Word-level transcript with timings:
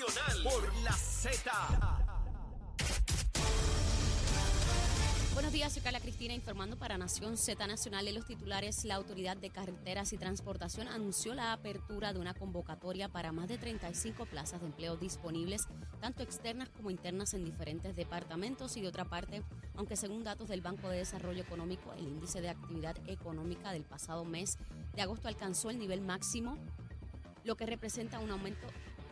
Por 0.00 0.74
la 0.82 0.92
Z. 0.92 1.52
Buenos 5.34 5.52
días, 5.52 5.74
soy 5.74 5.82
Carla 5.82 6.00
Cristina 6.00 6.32
informando 6.32 6.78
para 6.78 6.96
Nación 6.96 7.36
Z 7.36 7.66
Nacional 7.66 8.06
de 8.06 8.14
los 8.14 8.24
titulares. 8.24 8.86
La 8.86 8.94
Autoridad 8.94 9.36
de 9.36 9.50
Carreteras 9.50 10.14
y 10.14 10.16
Transportación 10.16 10.88
anunció 10.88 11.34
la 11.34 11.52
apertura 11.52 12.14
de 12.14 12.18
una 12.18 12.32
convocatoria 12.32 13.10
para 13.10 13.30
más 13.32 13.48
de 13.48 13.58
35 13.58 14.24
plazas 14.24 14.60
de 14.62 14.68
empleo 14.68 14.96
disponibles, 14.96 15.68
tanto 16.00 16.22
externas 16.22 16.70
como 16.70 16.90
internas 16.90 17.34
en 17.34 17.44
diferentes 17.44 17.94
departamentos. 17.94 18.78
Y 18.78 18.80
de 18.80 18.88
otra 18.88 19.04
parte, 19.04 19.42
aunque 19.74 19.96
según 19.96 20.24
datos 20.24 20.48
del 20.48 20.62
Banco 20.62 20.88
de 20.88 20.96
Desarrollo 20.96 21.42
Económico, 21.42 21.92
el 21.92 22.08
índice 22.08 22.40
de 22.40 22.48
actividad 22.48 22.96
económica 23.06 23.70
del 23.72 23.84
pasado 23.84 24.24
mes 24.24 24.56
de 24.94 25.02
agosto 25.02 25.28
alcanzó 25.28 25.68
el 25.68 25.78
nivel 25.78 26.00
máximo, 26.00 26.56
lo 27.44 27.56
que 27.56 27.66
representa 27.66 28.18
un 28.18 28.30
aumento 28.30 28.66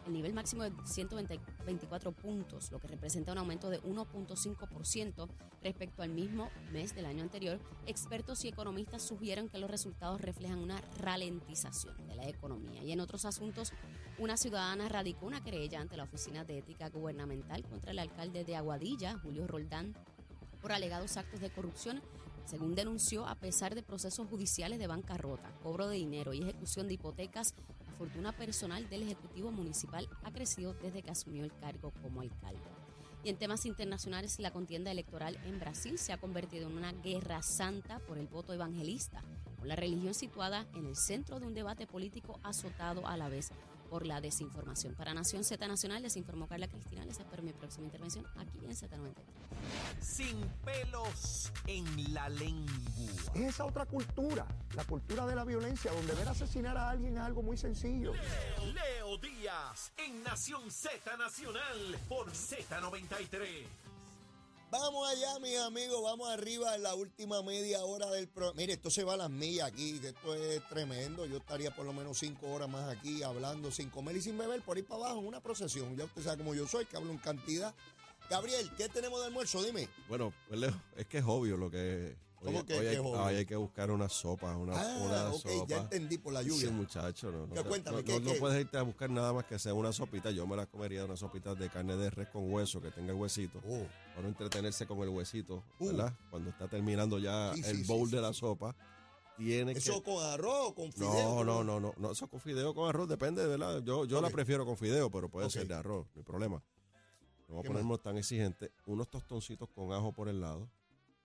el 0.08 0.14
nivel 0.14 0.34
máximo 0.34 0.64
de 0.64 0.72
124 0.84 2.12
puntos, 2.12 2.70
lo 2.72 2.80
que 2.80 2.88
representa 2.88 3.32
un 3.32 3.38
aumento 3.38 3.70
de 3.70 3.80
1.5% 3.82 5.28
respecto 5.62 6.02
al 6.02 6.10
mismo 6.10 6.50
mes 6.72 6.94
del 6.94 7.06
año 7.06 7.22
anterior. 7.22 7.60
Expertos 7.86 8.44
y 8.44 8.48
economistas 8.48 9.02
sugieren 9.02 9.48
que 9.48 9.58
los 9.58 9.70
resultados 9.70 10.20
reflejan 10.20 10.58
una 10.58 10.80
ralentización 10.98 11.96
de 12.08 12.16
la 12.16 12.28
economía. 12.28 12.82
Y 12.82 12.92
en 12.92 13.00
otros 13.00 13.24
asuntos, 13.24 13.72
una 14.18 14.36
ciudadana 14.36 14.88
radicó 14.88 15.26
una 15.26 15.42
querella 15.42 15.80
ante 15.80 15.96
la 15.96 16.04
Oficina 16.04 16.44
de 16.44 16.58
Ética 16.58 16.88
Gubernamental 16.88 17.62
contra 17.64 17.92
el 17.92 17.98
alcalde 17.98 18.44
de 18.44 18.56
Aguadilla, 18.56 19.18
Julio 19.22 19.46
Roldán, 19.46 19.94
por 20.60 20.72
alegados 20.72 21.16
actos 21.16 21.40
de 21.40 21.50
corrupción 21.50 22.02
según 22.48 22.74
denunció, 22.74 23.26
a 23.26 23.34
pesar 23.34 23.74
de 23.74 23.82
procesos 23.82 24.26
judiciales 24.26 24.78
de 24.78 24.86
bancarrota, 24.86 25.52
cobro 25.62 25.86
de 25.86 25.96
dinero 25.96 26.32
y 26.32 26.40
ejecución 26.40 26.88
de 26.88 26.94
hipotecas, 26.94 27.54
fortuna 27.98 28.32
personal 28.32 28.88
del 28.88 29.02
Ejecutivo 29.02 29.50
Municipal 29.50 30.08
ha 30.22 30.30
crecido 30.30 30.72
desde 30.74 31.02
que 31.02 31.10
asumió 31.10 31.44
el 31.44 31.52
cargo 31.58 31.92
como 32.00 32.20
alcalde. 32.20 32.62
Y 33.24 33.30
en 33.30 33.36
temas 33.36 33.66
internacionales, 33.66 34.38
la 34.38 34.52
contienda 34.52 34.92
electoral 34.92 35.36
en 35.44 35.58
Brasil 35.58 35.98
se 35.98 36.12
ha 36.12 36.18
convertido 36.18 36.68
en 36.68 36.76
una 36.76 36.92
guerra 36.92 37.42
santa 37.42 37.98
por 38.06 38.16
el 38.16 38.28
voto 38.28 38.52
evangelista, 38.52 39.22
con 39.58 39.66
la 39.66 39.74
religión 39.74 40.14
situada 40.14 40.66
en 40.74 40.86
el 40.86 40.94
centro 40.94 41.40
de 41.40 41.46
un 41.46 41.54
debate 41.54 41.88
político 41.88 42.38
azotado 42.44 43.06
a 43.08 43.16
la 43.16 43.28
vez 43.28 43.50
por 43.88 44.06
la 44.06 44.20
desinformación. 44.20 44.94
Para 44.94 45.14
Nación 45.14 45.44
Z 45.44 45.66
Nacional 45.66 46.02
les 46.02 46.16
informó 46.16 46.46
Carla 46.46 46.68
Cristina. 46.68 47.04
Les 47.04 47.18
espero 47.18 47.42
mi 47.42 47.52
próxima 47.52 47.86
intervención 47.86 48.26
aquí 48.36 48.58
en 48.64 48.70
Z93. 48.70 49.14
Sin 50.00 50.40
pelos 50.64 51.52
en 51.66 52.14
la 52.14 52.28
lengua. 52.28 52.72
Es 53.34 53.54
esa 53.54 53.64
otra 53.64 53.86
cultura, 53.86 54.46
la 54.74 54.84
cultura 54.84 55.26
de 55.26 55.34
la 55.34 55.44
violencia, 55.44 55.92
donde 55.92 56.14
ver 56.14 56.28
asesinar 56.28 56.76
a 56.76 56.90
alguien 56.90 57.14
es 57.14 57.20
algo 57.20 57.42
muy 57.42 57.56
sencillo. 57.56 58.12
Leo, 58.12 58.72
Leo 58.72 59.18
Díaz 59.18 59.92
en 59.96 60.22
Nación 60.22 60.70
Z 60.70 61.16
Nacional 61.16 61.98
por 62.08 62.30
Z93. 62.30 63.66
Vamos 64.70 65.08
allá, 65.08 65.38
mis 65.38 65.58
amigos, 65.60 66.02
vamos 66.02 66.28
arriba 66.28 66.74
en 66.74 66.82
la 66.82 66.94
última 66.94 67.42
media 67.42 67.82
hora 67.84 68.10
del 68.10 68.28
programa. 68.28 68.58
Mire, 68.58 68.74
esto 68.74 68.90
se 68.90 69.02
va 69.02 69.14
a 69.14 69.16
las 69.16 69.30
millas 69.30 69.66
aquí, 69.66 69.98
esto 70.02 70.34
es 70.34 70.62
tremendo. 70.68 71.24
Yo 71.24 71.38
estaría 71.38 71.74
por 71.74 71.86
lo 71.86 71.94
menos 71.94 72.18
cinco 72.18 72.52
horas 72.52 72.68
más 72.68 72.86
aquí 72.94 73.22
hablando 73.22 73.70
sin 73.70 73.88
comer 73.88 74.16
y 74.18 74.20
sin 74.20 74.36
beber 74.36 74.60
por 74.60 74.76
ir 74.76 74.84
para 74.84 75.04
abajo 75.04 75.20
en 75.20 75.26
una 75.26 75.40
procesión. 75.40 75.96
Ya 75.96 76.04
usted 76.04 76.22
sabe 76.22 76.36
cómo 76.36 76.54
yo 76.54 76.66
soy, 76.66 76.84
que 76.84 76.98
hablo 76.98 77.10
en 77.10 77.18
cantidad. 77.18 77.74
Gabriel, 78.28 78.70
¿qué 78.76 78.90
tenemos 78.90 79.20
de 79.20 79.26
almuerzo? 79.28 79.62
Dime. 79.62 79.88
Bueno, 80.06 80.34
pues 80.48 80.60
es 80.96 81.06
que 81.06 81.18
es 81.18 81.24
obvio 81.26 81.56
lo 81.56 81.70
que 81.70 82.18
¿Cómo 82.40 82.58
hoy, 82.60 82.64
que- 82.64 82.74
hoy 82.74 82.80
que 82.80 82.88
hay, 83.18 83.36
hoy 83.36 83.46
que 83.46 83.56
buscar 83.56 83.90
una 83.90 84.08
sopa, 84.08 84.56
una, 84.56 84.72
Ah, 84.80 84.96
una 85.04 85.32
sopa. 85.32 85.66
ya 85.66 85.78
entendí 85.78 86.18
por 86.18 86.32
la 86.32 86.42
lluvia. 86.42 86.68
Sí, 86.68 86.72
muchacho, 86.72 87.32
no, 87.32 87.46
no, 87.48 87.54
Ya, 87.54 87.62
te- 87.62 87.68
cuéntame, 87.68 87.96
no, 87.98 88.04
¿qué- 88.04 88.12
no- 88.12 88.26
no 88.26 88.32
qué? 88.32 88.38
puedes 88.38 88.60
irte 88.60 88.78
a 88.78 88.82
buscar 88.82 89.10
nada 89.10 89.32
más 89.32 89.44
que 89.46 89.58
sea 89.58 89.74
una 89.74 89.92
sopita. 89.92 90.30
Yo 90.30 90.46
me 90.46 90.54
la 90.56 90.66
comería 90.66 91.04
una 91.04 91.16
sopita 91.16 91.54
de 91.56 91.68
carne 91.68 91.96
de 91.96 92.10
res 92.10 92.28
con 92.28 92.52
hueso, 92.52 92.80
que 92.80 92.90
tenga 92.92 93.12
el 93.12 93.18
huesito. 93.18 93.58
Oh, 93.66 93.82
Para 94.10 94.22
no 94.22 94.28
entretenerse 94.28 94.86
con 94.86 94.98
el 95.00 95.08
huesito, 95.08 95.64
Uh. 95.80 95.86
¿verdad? 95.88 96.16
Cuando 96.30 96.50
está 96.50 96.68
terminando 96.68 97.18
ya 97.18 97.52
Sí, 97.54 97.62
el 97.64 97.76
sí, 97.78 97.84
bowl 97.84 98.08
sí, 98.08 98.16
de 98.16 98.22
la 98.22 98.32
sopa, 98.32 98.74
tiene 99.36 99.72
¿Eso 99.72 100.02
que... 100.02 100.10
con 100.12 100.22
arroz 100.24 100.68
o 100.70 100.74
con 100.74 100.92
fideo? 100.92 101.10
No, 101.10 101.44
no, 101.44 101.64
no, 101.64 101.80
no, 101.80 101.94
no, 101.96 102.12
eso 102.12 102.28
con 102.28 102.40
fideo 102.40 102.72
con 102.74 102.88
arroz 102.88 103.08
depende, 103.08 103.44
¿verdad? 103.46 103.82
Yo, 103.84 104.04
yo 104.04 104.20
la 104.20 104.30
prefiero 104.30 104.64
con 104.64 104.76
fideo, 104.76 105.10
pero 105.10 105.28
puede 105.28 105.50
ser 105.50 105.66
de 105.66 105.74
arroz, 105.74 106.06
no 106.14 106.20
hay 106.20 106.24
problema. 106.24 106.62
No 107.48 107.54
vamos 107.54 107.62
¿Qué 107.62 107.68
a 107.68 107.72
ponernos 107.72 108.02
tan 108.02 108.16
exigentes. 108.18 108.70
Unos 108.86 109.08
tostoncitos 109.08 109.68
con 109.70 109.92
ajo 109.92 110.12
por 110.12 110.28
el 110.28 110.40
lado. 110.40 110.68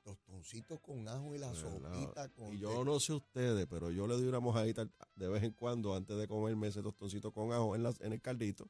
Tostoncitos 0.03 0.79
con 0.81 1.07
ajo 1.07 1.33
y 1.33 1.39
la 1.39 1.51
¿verdad? 1.51 1.71
sopita 1.93 2.29
con... 2.29 2.53
Y 2.53 2.59
yo 2.59 2.83
no 2.83 2.99
sé 2.99 3.13
ustedes, 3.13 3.65
pero 3.67 3.89
yo 3.89 4.05
le 4.05 4.15
doy 4.15 4.25
una 4.27 4.39
mojadita 4.41 4.87
de 5.15 5.27
vez 5.29 5.43
en 5.43 5.51
cuando 5.53 5.95
antes 5.95 6.17
de 6.17 6.27
comerme 6.27 6.67
ese 6.67 6.81
tostoncito 6.81 7.31
con 7.31 7.53
ajo 7.53 7.75
en, 7.75 7.83
la- 7.83 7.93
en 8.01 8.11
el 8.13 8.21
caldito. 8.21 8.69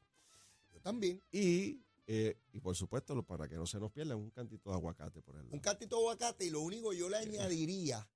Yo 0.72 0.80
también. 0.80 1.20
Y, 1.32 1.80
eh, 2.06 2.36
y 2.52 2.60
por 2.60 2.76
supuesto, 2.76 3.20
para 3.24 3.48
que 3.48 3.56
no 3.56 3.66
se 3.66 3.80
nos 3.80 3.90
pierda, 3.90 4.14
un 4.14 4.30
cantito 4.30 4.70
de 4.70 4.76
aguacate 4.76 5.22
por 5.22 5.34
el 5.36 5.42
lado. 5.42 5.54
Un 5.54 5.60
cantito 5.60 5.96
de 5.96 6.02
aguacate 6.02 6.44
y 6.46 6.50
lo 6.50 6.60
único 6.60 6.90
que 6.90 6.98
yo 6.98 7.08
le 7.08 7.16
añadiría 7.16 8.06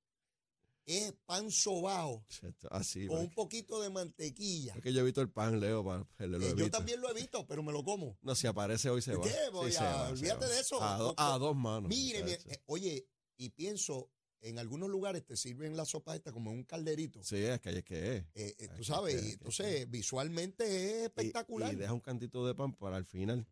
es 0.88 1.12
pan 1.26 1.50
sobao 1.50 2.25
Así, 2.71 3.06
con 3.06 3.19
un 3.21 3.31
poquito 3.31 3.81
de 3.82 3.91
mantequilla. 3.91 4.75
es 4.75 4.82
que 4.82 4.93
yo 4.93 5.00
he 5.00 5.04
visto 5.04 5.21
el 5.21 5.28
pan, 5.31 5.60
Leo, 5.60 5.84
para, 5.84 6.04
lo 6.26 6.41
Eh, 6.41 6.54
yo 6.56 6.71
también 6.71 7.00
lo 7.00 7.10
he 7.10 7.15
visto, 7.15 7.47
pero 7.47 7.62
me 7.62 7.72
lo 7.72 7.84
como. 7.84 8.19
No, 8.22 8.34
si 8.34 8.47
aparece 8.47 8.88
hoy 8.91 9.03
se 9.03 9.15
va. 9.15 9.22
¿Qué? 9.25 9.34
Voy 9.53 9.71
Sí, 9.71 9.76
a- 9.78 9.82
va, 9.84 10.09
olvídate 10.09 10.47
de 10.49 10.60
eso. 10.60 10.82
A, 10.82 10.97
do- 10.99 11.15
Co- 11.15 11.21
a 11.22 11.38
dos 11.38 11.54
manos. 11.54 11.88
Mire, 11.91 12.22
mi- 12.25 12.32
eh, 12.32 12.62
oye, 12.66 13.06
y 13.37 13.50
pienso, 13.50 14.10
en 14.41 14.59
algunos 14.59 14.88
lugares 14.88 15.26
te 15.26 15.37
sirven 15.37 15.76
la 15.76 15.84
sopa 15.84 16.15
esta 16.16 16.32
como 16.32 16.50
un 16.53 16.65
calderito. 16.65 17.22
Sí, 17.22 17.37
es 17.37 17.60
que 17.60 17.69
ahí 17.70 17.76
es 17.78 17.84
que 17.84 18.16
es. 18.16 18.25
Eh, 18.34 18.55
eh, 18.59 18.69
tú 18.76 18.82
sabes, 18.84 19.22
y 19.22 19.32
entonces 19.32 19.91
visualmente 19.91 20.65
es 20.65 21.03
Y- 21.03 21.05
espectacular. 21.06 21.72
Y, 21.72 21.76
deja 21.76 21.93
un 21.93 22.00
cantito 22.00 22.47
de 22.47 22.55
pan 22.55 22.72
para 22.75 22.97
el 22.97 23.05
final, 23.05 23.47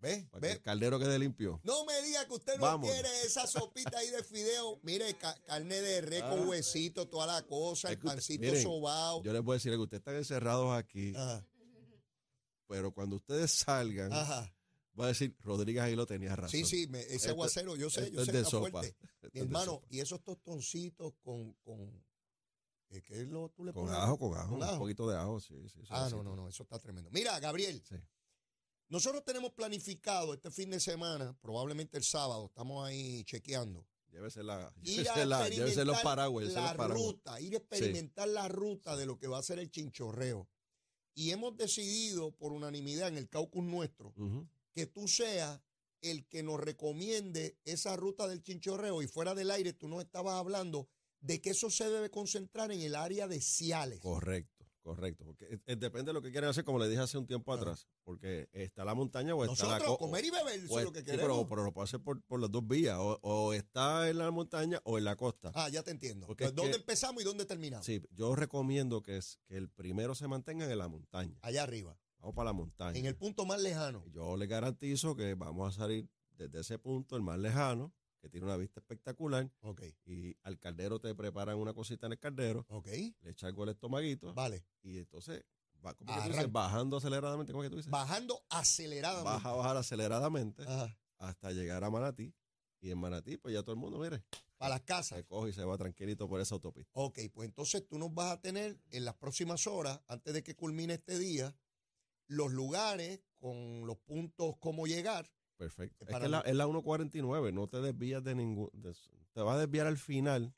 ¿Ves? 0.00 0.24
para 0.30 0.40
que 0.40 0.46
¿Ves? 0.48 0.56
el 0.56 0.62
caldero 0.62 0.98
quede 0.98 1.18
limpio. 1.18 1.60
No 1.62 1.84
me 1.84 2.00
diga 2.02 2.26
que 2.26 2.32
usted 2.34 2.56
no 2.58 2.80
quiere 2.80 3.08
esa 3.24 3.46
sopita 3.46 3.98
ahí 3.98 4.08
de 4.10 4.24
fideo. 4.24 4.80
Mire, 4.82 5.14
ca- 5.18 5.38
carne 5.46 5.80
de 5.80 6.00
res 6.00 6.22
con 6.22 6.40
Ah. 6.40 6.46
huesito, 6.46 7.06
toda 7.08 7.26
la 7.26 7.42
cosa, 7.46 7.90
el 7.90 7.98
que 7.98 8.06
usted- 8.06 8.16
pancito 8.16 8.40
miren, 8.40 8.62
sobao. 8.62 9.22
Yo 9.22 9.32
les 9.32 9.42
voy 9.42 9.52
a 9.52 9.56
decir 9.56 9.72
que 9.72 9.78
ustedes 9.78 10.00
están 10.00 10.16
encerrados 10.16 10.72
aquí, 10.76 11.12
Ajá, 11.14 11.46
pero 12.66 12.92
cuando 12.92 13.16
ustedes 13.16 13.50
salgan, 13.52 14.12
ajá. 14.12 14.52
va 14.98 15.04
a 15.06 15.08
decir, 15.08 15.36
Rodríguez 15.40 15.82
ahí 15.82 15.96
lo 15.96 16.06
tenía 16.06 16.36
razón. 16.36 16.50
Sí, 16.50 16.64
sí, 16.64 16.86
me- 16.88 17.00
ese 17.00 17.16
Esto- 17.16 17.30
aguacero, 17.30 17.76
yo 17.76 17.90
sé, 17.90 18.10
yo 18.10 18.20
es 18.20 18.26
sé, 18.26 18.32
de 18.32 18.38
está 18.38 18.50
sopa. 18.50 18.70
fuerte. 18.70 18.96
Mi 19.32 19.40
hermano, 19.40 19.72
sopa. 19.72 19.86
y 19.90 20.00
esos 20.00 20.22
tostoncitos 20.22 21.14
con, 21.22 21.52
con 21.64 22.04
eh, 22.90 23.02
¿qué 23.02 23.20
es 23.22 23.28
lo 23.28 23.48
tú 23.50 23.64
le 23.64 23.72
Con 23.72 23.84
pones? 23.86 23.98
ajo, 24.00 24.18
con 24.18 24.34
ajo, 24.36 24.48
¿Con 24.48 24.56
un 24.58 24.62
ajo? 24.64 24.78
poquito 24.78 25.08
de 25.08 25.16
ajo, 25.16 25.40
sí, 25.40 25.68
sí. 25.68 25.80
Ah, 25.90 26.08
no, 26.10 26.22
no, 26.22 26.34
no, 26.36 26.48
eso 26.48 26.62
está 26.62 26.78
tremendo. 26.78 27.10
Mira, 27.10 27.38
Gabriel, 27.38 27.82
Sí. 27.88 27.96
Nosotros 28.90 29.24
tenemos 29.24 29.52
planificado 29.52 30.34
este 30.34 30.50
fin 30.50 30.70
de 30.70 30.80
semana, 30.80 31.36
probablemente 31.40 31.96
el 31.96 32.04
sábado, 32.04 32.46
estamos 32.46 32.86
ahí 32.86 33.24
chequeando. 33.24 33.86
Llévese 34.10 34.42
la, 34.42 34.72
llévese 34.82 35.24
la, 35.24 35.48
llévese 35.48 35.84
los 35.84 36.00
paraguas, 36.00 36.42
llévese 36.42 36.60
la 36.60 36.66
los 36.66 36.76
paraguas. 36.76 37.06
ruta, 37.06 37.40
ir 37.40 37.54
a 37.54 37.58
experimentar 37.58 38.28
la 38.28 38.48
ruta 38.48 38.96
de 38.96 39.06
lo 39.06 39.16
que 39.16 39.28
va 39.28 39.38
a 39.38 39.42
ser 39.42 39.60
el 39.60 39.70
chinchorreo. 39.70 40.48
Y 41.14 41.30
hemos 41.30 41.56
decidido 41.56 42.32
por 42.32 42.52
unanimidad 42.52 43.08
en 43.08 43.16
el 43.16 43.28
caucus 43.28 43.62
nuestro 43.62 44.12
que 44.72 44.86
tú 44.86 45.06
seas 45.06 45.60
el 46.00 46.26
que 46.26 46.42
nos 46.42 46.58
recomiende 46.58 47.58
esa 47.64 47.96
ruta 47.96 48.26
del 48.26 48.42
chinchorreo 48.42 49.02
y 49.02 49.06
fuera 49.06 49.34
del 49.34 49.50
aire 49.50 49.72
tú 49.72 49.86
nos 49.88 50.02
estabas 50.02 50.34
hablando 50.34 50.88
de 51.20 51.40
que 51.40 51.50
eso 51.50 51.70
se 51.70 51.88
debe 51.88 52.10
concentrar 52.10 52.72
en 52.72 52.80
el 52.80 52.94
área 52.94 53.28
de 53.28 53.40
Ciales. 53.40 54.00
Correcto, 54.00 54.66
correcto. 54.82 55.24
Porque 55.24 55.60
depende 55.66 56.10
de 56.10 56.12
lo 56.12 56.22
que 56.22 56.30
quieran 56.30 56.50
hacer, 56.50 56.64
como 56.64 56.78
le 56.78 56.88
dije 56.88 57.00
hace 57.00 57.18
un 57.18 57.26
tiempo 57.26 57.52
atrás. 57.52 57.86
Porque 58.04 58.48
está 58.52 58.84
la 58.84 58.94
montaña 58.94 59.34
o 59.34 59.44
está 59.44 59.64
la 59.66 59.72
Nosotros, 59.74 59.98
co- 59.98 60.04
comer 60.06 60.24
y 60.24 60.30
beber, 60.30 60.60
eso 60.60 60.72
o 60.74 60.78
es 60.78 60.82
es- 60.82 60.84
lo 60.84 60.92
que 60.92 61.00
sí, 61.00 61.04
queremos. 61.06 61.26
pero, 61.26 61.48
pero 61.48 61.64
lo 61.64 61.72
puedo 61.72 61.84
hacer 61.84 62.00
por, 62.00 62.20
por 62.22 62.40
las 62.40 62.50
dos 62.50 62.66
vías. 62.66 62.96
O, 62.98 63.18
o 63.22 63.52
está 63.52 64.08
en 64.08 64.18
la 64.18 64.30
montaña 64.30 64.80
o 64.84 64.98
en 64.98 65.04
la 65.04 65.16
costa. 65.16 65.52
ah, 65.54 65.68
ya 65.68 65.82
te 65.82 65.90
entiendo. 65.90 66.26
Porque 66.26 66.44
Pues, 66.44 66.50
es 66.52 66.56
¿Dónde 66.56 66.72
que- 66.72 66.78
empezamos 66.78 67.22
y 67.22 67.24
dónde 67.24 67.44
terminamos? 67.44 67.86
Sí, 67.86 68.02
yo 68.10 68.34
recomiendo 68.34 69.02
que, 69.02 69.16
es, 69.18 69.38
que 69.46 69.56
el 69.56 69.68
primero 69.68 70.14
se 70.14 70.26
mantenga 70.28 70.70
en 70.70 70.78
la 70.78 70.88
montaña. 70.88 71.38
Allá 71.42 71.62
arriba, 71.62 71.96
Vamos 72.18 72.34
para 72.34 72.46
la 72.46 72.52
montaña. 72.52 72.98
en 72.98 73.06
el 73.06 73.16
punto 73.16 73.44
más 73.46 73.60
lejano. 73.62 74.04
Yo 74.12 74.36
le 74.36 74.46
garantizo 74.46 75.16
que 75.16 75.34
vamos 75.34 75.74
a 75.74 75.78
salir 75.78 76.08
desde 76.36 76.60
ese 76.60 76.78
punto, 76.78 77.16
el 77.16 77.22
más 77.22 77.38
lejano, 77.38 77.92
que 78.20 78.28
tiene 78.28 78.46
una 78.46 78.56
vista 78.56 78.80
espectacular. 78.80 79.50
Ok, 79.60 79.82
Y 80.04 80.36
al 80.42 80.58
caldero 80.58 81.00
te 81.00 81.14
preparan 81.14 81.56
una 81.56 81.72
cosita 81.74 82.06
en 82.06 82.12
el 82.12 82.18
caldero, 82.18 82.66
ok, 82.68 82.86
le 82.86 83.30
echas 83.30 83.48
algo 83.48 83.62
al 83.64 83.70
estomaguito. 83.70 84.32
vale. 84.34 84.64
Y 84.82 84.98
entonces, 84.98 85.44
va, 85.84 85.94
¿cómo 85.94 86.12
que 86.12 86.18
tú 86.18 86.24
dices? 86.24 86.38
Arranca. 86.38 86.52
Bajando 86.52 86.96
aceleradamente. 86.98 87.52
¿Cómo 87.52 87.62
que 87.62 87.70
tú 87.70 87.76
dices? 87.76 87.90
Bajando 87.90 88.42
aceleradamente. 88.50 89.30
Baja 89.30 89.50
a 89.50 89.54
bajar 89.54 89.76
aceleradamente 89.76 90.62
Ajá, 90.62 90.98
hasta 91.18 91.50
llegar 91.52 91.82
a 91.84 91.90
Manatí. 91.90 92.34
Y 92.82 92.90
en 92.90 92.98
Manatí, 92.98 93.36
pues 93.36 93.52
ya 93.54 93.62
todo 93.62 93.72
el 93.72 93.78
mundo, 93.78 93.98
mire, 93.98 94.22
para 94.56 94.70
las 94.76 94.82
casas. 94.82 95.18
se 95.18 95.24
coge 95.26 95.50
y 95.50 95.52
se 95.52 95.64
va 95.64 95.76
tranquilito 95.76 96.26
por 96.28 96.40
esa 96.40 96.54
autopista. 96.54 96.90
Ok, 96.94 97.18
pues 97.32 97.46
entonces 97.48 97.86
tú 97.86 97.98
nos 97.98 98.12
vas 98.14 98.32
a 98.32 98.40
tener 98.40 98.78
en 98.90 99.04
las 99.04 99.14
próximas 99.16 99.66
horas, 99.66 100.00
antes 100.06 100.32
de 100.32 100.42
que 100.42 100.54
culmine 100.56 100.94
este 100.94 101.18
día, 101.18 101.54
los 102.26 102.50
lugares 102.52 103.20
con 103.38 103.86
los 103.86 103.98
puntos 103.98 104.54
cómo 104.60 104.86
llegar. 104.86 105.30
Perfecto. 105.60 106.04
Es 106.06 106.10
Para 106.10 106.20
que 106.20 106.24
es 106.24 106.30
la, 106.30 106.40
es 106.40 106.54
la 106.56 106.64
149, 106.64 107.52
no 107.52 107.68
te 107.68 107.80
desvías 107.82 108.24
de 108.24 108.34
ningún... 108.34 108.70
de- 108.72 108.94
te 109.34 109.40
vas 109.42 109.56
a 109.56 109.60
desviar 109.60 109.86
al 109.86 109.98
final, 109.98 110.54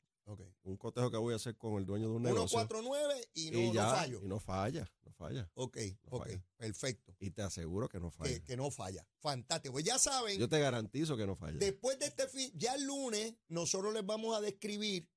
un 0.63 0.77
cotejo 0.77 1.11
que 1.11 1.17
voy 1.17 1.33
a 1.33 1.35
hacer 1.35 1.57
con 1.57 1.73
el 1.77 1.85
dueno 1.85 2.07
de 2.07 2.13
un 2.15 2.23
negocio. 2.23 2.57
149 2.57 3.29
y 3.33 3.51
no, 3.51 3.59
y 3.59 3.71
no 3.71 3.81
fallo. 3.81 4.21
y 4.23 4.27
no 4.29 4.39
falla, 4.39 4.91
no 5.03 5.11
falla. 5.11 5.51
Ok, 5.55 5.77
No 6.09 6.17
ok, 6.17 6.23
falla. 6.25 6.45
Perfecto. 6.55 7.15
Y 7.19 7.31
te 7.31 7.41
aseguro 7.41 7.89
que 7.89 7.99
no 7.99 8.09
falla. 8.11 8.31
Que, 8.33 8.41
que 8.43 8.55
no 8.57 8.71
falla. 8.71 9.05
Fantástico. 9.19 9.73
Pues 9.73 9.83
ya 9.83 9.99
saben, 9.99 10.39
Yo 10.39 10.47
te 10.47 10.59
garantizo 10.59 11.17
que 11.17 11.27
no 11.27 11.35
falla. 11.35 11.57
después 11.59 11.99
de 11.99 12.05
este 12.05 12.27
fin, 12.29 12.49
ya 12.55 12.73
el 12.75 12.85
lunes, 12.85 13.35
nosotros 13.49 13.93
les 13.93 14.05
vamos 14.05 14.35
a 14.37 14.39
describir 14.41 15.09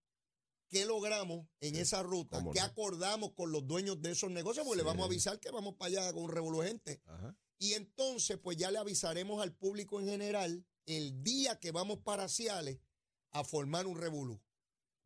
qué 0.68 0.84
logramos 0.84 1.46
en 1.60 1.76
Sí, 1.76 1.80
esa 1.82 2.02
ruta, 2.02 2.38
qué 2.52 2.58
no. 2.58 2.66
acordamos 2.66 3.30
con 3.34 3.52
los 3.52 3.64
dueños 3.68 4.02
de 4.02 4.10
esos 4.10 4.30
negocios, 4.32 4.66
porque 4.66 4.78
les 4.78 4.84
Sí. 4.84 4.88
vamos 4.88 5.04
a 5.04 5.06
avisar 5.06 5.38
que 5.38 5.52
vamos 5.52 5.74
para 5.76 5.88
allá 6.02 6.12
con 6.12 6.24
un 6.24 6.62
gente. 6.64 7.00
Ajá. 7.06 7.36
Y 7.58 7.72
entonces, 7.74 8.38
pues 8.38 8.56
ya 8.56 8.70
le 8.70 8.78
avisaremos 8.78 9.42
al 9.42 9.54
público 9.54 9.98
en 10.00 10.06
general 10.08 10.64
el 10.86 11.22
día 11.22 11.58
que 11.58 11.72
vamos 11.72 11.98
para 11.98 12.28
Ciales 12.28 12.78
a 13.32 13.44
formar 13.44 13.86
un 13.86 13.96
revolú. 13.98 14.40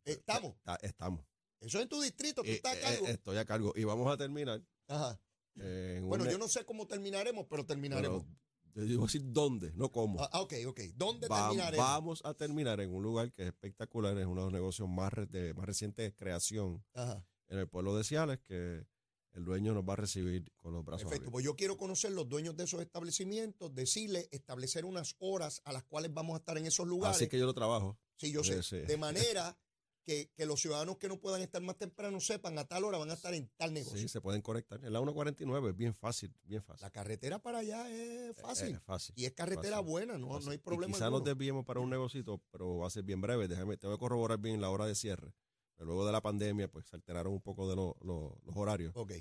¿Estamos? 0.04 0.56
Está- 0.56 0.76
estamos. 0.82 1.24
Eso 1.60 1.78
es 1.78 1.82
en 1.84 1.88
tu 1.88 2.00
distrito, 2.00 2.42
tú 2.42 2.48
Eh, 2.48 2.54
estás 2.54 2.72
a 2.74 2.78
eh, 2.78 2.82
cargo. 2.82 3.06
estoy 3.06 3.36
a 3.36 3.44
cargo. 3.44 3.72
Y 3.76 3.84
vamos 3.84 4.12
a 4.12 4.16
terminar. 4.16 4.62
Ajá. 4.88 5.20
eh, 5.56 5.98
un 6.02 6.08
Bueno, 6.08 6.30
yo 6.30 6.38
no 6.38 6.48
sé 6.48 6.64
cómo 6.64 6.86
terminaremos, 6.86 7.46
pero 7.50 7.66
terminaremos. 7.66 8.24
pero 8.72 8.86
yo 8.86 8.90
digo 8.92 9.04
decir 9.06 9.22
dónde, 9.26 9.72
no 9.74 9.90
cómo. 9.90 10.20
Ah, 10.22 10.40
ok, 10.40 10.54
ok. 10.68 10.80
¿Dónde 10.94 11.26
Va- 11.28 11.48
terminaremos? 11.48 11.84
vamos 11.86 12.20
a 12.24 12.34
terminar 12.34 12.80
en 12.80 12.94
un 12.94 13.02
lugar 13.02 13.30
que 13.32 13.42
es 13.42 13.48
espectacular, 13.48 14.16
es 14.16 14.26
uno 14.26 14.42
de 14.42 14.46
los 14.46 14.52
negocios 14.52 14.88
más, 14.88 15.12
re- 15.12 15.26
de 15.26 15.52
más 15.54 15.66
reciente 15.66 16.14
creación 16.14 16.82
Ajá. 16.94 17.26
en 17.48 17.58
el 17.58 17.68
pueblo 17.68 17.96
de 17.96 18.04
Ciales, 18.04 18.38
que 18.40 18.86
el 19.32 19.44
dueño 19.44 19.72
nos 19.74 19.84
va 19.88 19.92
a 19.92 19.96
recibir 19.96 20.50
con 20.58 20.72
los 20.72 20.84
brazos 20.84 21.02
Perfecto, 21.04 21.16
abiertos. 21.28 21.32
pues 21.32 21.44
yo 21.44 21.56
quiero 21.56 21.76
conocer 21.76 22.12
los 22.12 22.28
dueños 22.28 22.56
de 22.56 22.64
esos 22.64 22.80
establecimientos, 22.80 23.74
decirles, 23.74 24.28
establecer 24.32 24.84
unas 24.84 25.14
horas 25.18 25.60
a 25.64 25.72
las 25.72 25.84
cuales 25.84 26.12
vamos 26.12 26.34
a 26.34 26.38
estar 26.38 26.58
en 26.58 26.66
esos 26.66 26.86
lugares. 26.86 27.16
Así 27.16 27.28
que 27.28 27.38
yo 27.38 27.46
lo 27.46 27.54
trabajo. 27.54 27.98
sí, 28.16 28.32
yo 28.32 28.42
sé. 28.44 28.62
sí. 28.62 28.78
De 28.80 28.96
manera 28.96 29.56
que, 30.04 30.30
que 30.34 30.46
los 30.46 30.60
ciudadanos 30.60 30.96
que 30.96 31.08
no 31.08 31.20
puedan 31.20 31.42
estar 31.42 31.62
más 31.62 31.76
temprano 31.76 32.18
sepan 32.20 32.58
a 32.58 32.64
tal 32.66 32.84
hora 32.84 32.98
van 32.98 33.10
a 33.10 33.14
estar 33.14 33.32
en 33.34 33.48
tal 33.56 33.72
negocio. 33.72 33.98
Sí, 33.98 34.08
se 34.08 34.20
pueden 34.20 34.40
conectar. 34.42 34.78
En 34.84 34.92
la 34.92 34.98
149 34.98 35.70
es 35.70 35.76
bien 35.76 35.94
fácil, 35.94 36.34
bien 36.42 36.62
fácil. 36.62 36.82
La 36.82 36.90
carretera 36.90 37.38
para 37.38 37.58
allá 37.58 37.88
es 37.90 38.34
fácil. 38.36 38.74
Es 38.74 38.82
fácil. 38.82 39.14
y 39.16 39.26
es 39.26 39.32
carretera 39.32 39.76
fácil, 39.76 39.90
buena, 39.90 40.18
no, 40.18 40.28
fácil. 40.28 40.46
no 40.46 40.50
hay 40.52 40.56
Y 40.56 40.60
problema. 40.60 40.92
Quizá 40.94 41.10
nos 41.10 41.22
desviemos 41.22 41.64
para 41.64 41.80
un 41.80 41.90
negocito, 41.90 42.42
pero 42.50 42.78
va 42.78 42.86
a 42.88 42.90
ser 42.90 43.04
bien 43.04 43.20
breve. 43.20 43.46
Déjame, 43.46 43.76
te 43.76 43.86
voy 43.86 43.94
a 43.94 43.98
corroborar 43.98 44.38
bien 44.40 44.60
la 44.60 44.70
hora 44.70 44.86
de 44.86 44.94
cierre. 44.94 45.34
Pero 45.80 45.92
luego 45.92 46.04
de 46.04 46.12
la 46.12 46.20
pandemia, 46.20 46.70
pues 46.70 46.84
se 46.88 46.94
alteraron 46.96 47.32
un 47.32 47.40
poco 47.40 47.66
de 47.66 47.74
lo- 47.74 47.96
lo- 48.02 48.38
los 48.44 48.54
horarios. 48.54 48.92
Ok. 48.96 49.12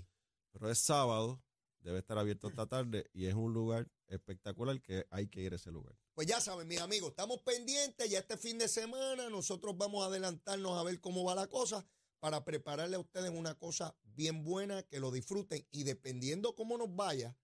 Pero 0.52 0.70
es 0.70 0.78
sábado, 0.80 1.42
debe 1.80 2.00
estar 2.00 2.18
abierto 2.18 2.50
esta 2.50 2.66
tarde 2.68 3.10
y 3.14 3.28
es 3.28 3.34
un 3.34 3.54
lugar 3.54 3.90
espectacular 4.08 4.82
que 4.82 5.06
hay 5.10 5.30
que 5.30 5.40
ir 5.42 5.54
a 5.54 5.56
ese 5.56 5.72
lugar. 5.72 5.96
Pues 6.16 6.28
ya 6.28 6.42
saben, 6.42 6.68
mis 6.68 6.82
amigos, 6.82 7.12
estamos 7.12 7.42
pendientes 7.44 8.10
ya 8.10 8.20
este 8.20 8.36
fin 8.36 8.58
de 8.58 8.68
semana. 8.68 9.30
Nosotros 9.30 9.78
vamos 9.78 10.04
a 10.04 10.08
adelantarnos 10.08 10.78
a 10.78 10.84
ver 10.84 11.00
cómo 11.00 11.24
va 11.24 11.34
la 11.34 11.48
cosa 11.48 11.86
para 12.20 12.44
prepararle 12.44 12.98
a 12.98 13.00
ustedes 13.00 13.32
una 13.32 13.56
cosa 13.58 13.96
bien 14.04 14.44
buena, 14.44 14.84
que 14.84 15.00
lo 15.00 15.12
disfruten 15.12 15.66
y 15.72 15.84
dependiendo 15.86 16.56
cómo 16.56 16.78
nos 16.78 16.94
vaya, 16.94 17.38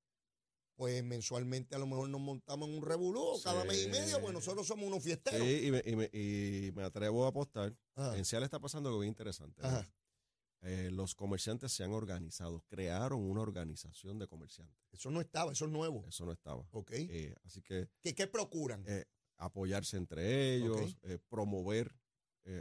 pues 0.76 1.02
mensualmente 1.06 1.74
a 1.74 1.80
lo 1.80 1.88
mejor 1.88 2.10
nos 2.10 2.20
montamos 2.20 2.68
en 2.68 2.76
un 2.76 2.82
revolú 2.84 3.22
o 3.22 3.42
cada 3.42 3.62
Sí. 3.62 3.68
mes 3.70 3.86
y 3.86 3.88
medio, 3.88 4.20
pues 4.20 4.34
nosotros 4.34 4.68
somos 4.68 4.88
unos 4.88 5.04
Sí, 5.04 5.12
fiesteros. 5.12 5.48
y 5.48 5.72
me, 5.72 5.82
y 5.86 5.96
me- 5.96 6.10
y 6.12 6.72
me 6.74 6.84
atrevo 6.84 7.24
a 7.24 7.30
apostar. 7.30 7.74
Ajá, 7.96 8.18
En 8.18 8.26
Ciales 8.26 8.48
está 8.48 8.60
pasando 8.60 8.90
algo 8.90 9.00
bien 9.02 9.10
interesante. 9.12 9.62
Eh, 10.62 10.90
los 10.92 11.14
comerciantes 11.16 11.72
se 11.72 11.84
han 11.84 11.92
organizado, 11.92 12.62
crearon 12.68 13.22
una 13.22 13.42
organización 13.42 14.18
de 14.18 14.28
comerciantes. 14.28 14.76
Eso 14.92 15.12
no 15.12 15.22
estaba, 15.22 15.52
eso 15.52 15.66
es 15.66 15.72
nuevo. 15.72 16.04
Eso 16.08 16.26
no 16.26 16.32
estaba. 16.32 16.68
Ok. 16.72 16.92
Eh, 16.94 17.36
así 17.44 17.62
que 17.62 17.88
¿Qué, 18.02 18.16
qué 18.16 18.26
procuran? 18.28 18.84
eh, 18.88 19.06
apoyarse 19.38 19.98
entre 19.98 20.56
ellos, 20.56 20.98
promover 21.30 21.96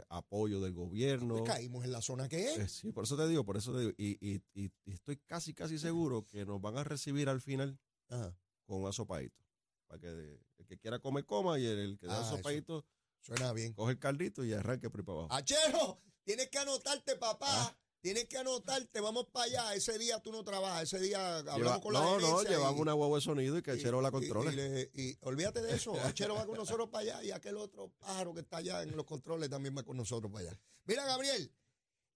apoyo 0.09 0.61
del 0.61 0.73
gobierno. 0.73 1.35
Pues 1.37 1.43
caímos 1.51 1.83
en 1.85 1.91
la 1.91 2.01
zona 2.01 2.27
que 2.27 2.53
es. 2.55 2.71
Sí, 2.71 2.91
por 2.91 3.03
eso 3.03 3.15
te 3.17 3.27
digo, 3.27 3.43
por 3.45 3.55
eso 3.57 3.71
te 3.71 3.79
digo. 3.79 3.91
Y, 3.97 4.17
y- 4.19 4.41
y- 4.53 4.71
y 4.83 4.91
estoy 4.93 5.17
casi, 5.17 5.53
casi 5.53 5.77
seguro 5.77 6.25
que 6.25 6.43
nos 6.45 6.59
van 6.59 6.77
a 6.77 6.83
recibir 6.83 7.29
al 7.29 7.39
final 7.41 7.79
Ajá. 8.09 8.35
con 8.65 8.81
un 8.81 8.87
asopadito. 8.87 9.43
Para 9.87 9.99
que 9.99 10.07
de- 10.07 10.41
el 10.57 10.65
que 10.65 10.77
quiera 10.79 10.97
comer, 10.99 11.25
coma 11.25 11.59
y 11.59 11.65
el, 11.65 11.77
el 11.77 11.97
que 11.99 12.07
da 12.07 12.17
Ah, 12.17 12.21
asopadito, 12.21 12.83
Suena 13.25 13.53
bien. 13.53 13.73
coge 13.73 13.93
el 13.93 13.99
caldito 13.99 14.43
y 14.43 14.53
arranque 14.53 14.89
por 14.89 14.99
ahí 14.99 15.05
para 15.05 15.17
abajo. 15.19 15.33
Achero, 15.33 15.99
tienes 16.23 16.49
que 16.49 16.59
anotarte, 16.59 17.15
papá. 17.15 17.47
Ah. 17.49 17.77
Tienes 18.01 18.25
que 18.25 18.37
anotarte, 18.37 18.99
vamos 19.01 19.25
para 19.31 19.45
allá. 19.45 19.73
Ese 19.73 19.97
día 19.97 20.19
tú 20.19 20.31
no 20.31 20.43
trabajas, 20.43 20.83
ese 20.83 20.99
día 20.99 21.37
hablamos 21.39 21.57
Lleva- 21.59 21.81
con 21.81 21.93
la 21.93 21.99
no, 22.01 22.19
no, 22.19 22.27
gerencia 22.27 22.49
llevamos 22.51 22.77
y- 22.77 22.81
una 22.81 22.93
huevo 22.93 23.15
de 23.15 23.21
sonido 23.21 23.57
y 23.57 23.63
que 23.63 23.71
el 23.71 23.79
y- 23.79 23.81
chero 23.81 23.99
la 23.99 24.09
y- 24.09 24.11
controle. 24.11 24.91
Y, 24.93 25.17
olvídate 25.21 25.63
de 25.63 25.75
eso. 25.75 25.99
Achero 26.01 26.35
va 26.35 26.45
con 26.45 26.55
nosotros 26.55 26.87
para 26.89 27.01
allá 27.15 27.23
y 27.23 27.31
aquel 27.31 27.57
otro 27.57 27.89
pájaro 27.97 28.31
que 28.35 28.41
está 28.41 28.57
allá 28.57 28.83
en 28.83 28.95
los 28.95 29.05
controles 29.07 29.49
también 29.49 29.75
va 29.75 29.81
con 29.81 29.97
nosotros 29.97 30.31
para 30.31 30.49
allá. 30.49 30.59
Mira, 30.83 31.03
Gabriel, 31.03 31.51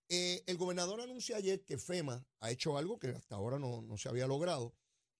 eh, 0.09 0.43
el 0.45 0.57
gobernador 0.57 1.01
anunció 1.01 1.35
ayer 1.35 1.63
que 1.65 1.79
FEMA 1.79 2.23
ha 2.39 2.51
hecho 2.51 2.77
algo 2.77 2.99
que 2.99 3.07
hasta 3.07 3.33
ahora 3.33 3.57
no, 3.57 3.81
no 3.81 3.97
se 3.97 4.09
había 4.09 4.27
logrado 4.27 4.75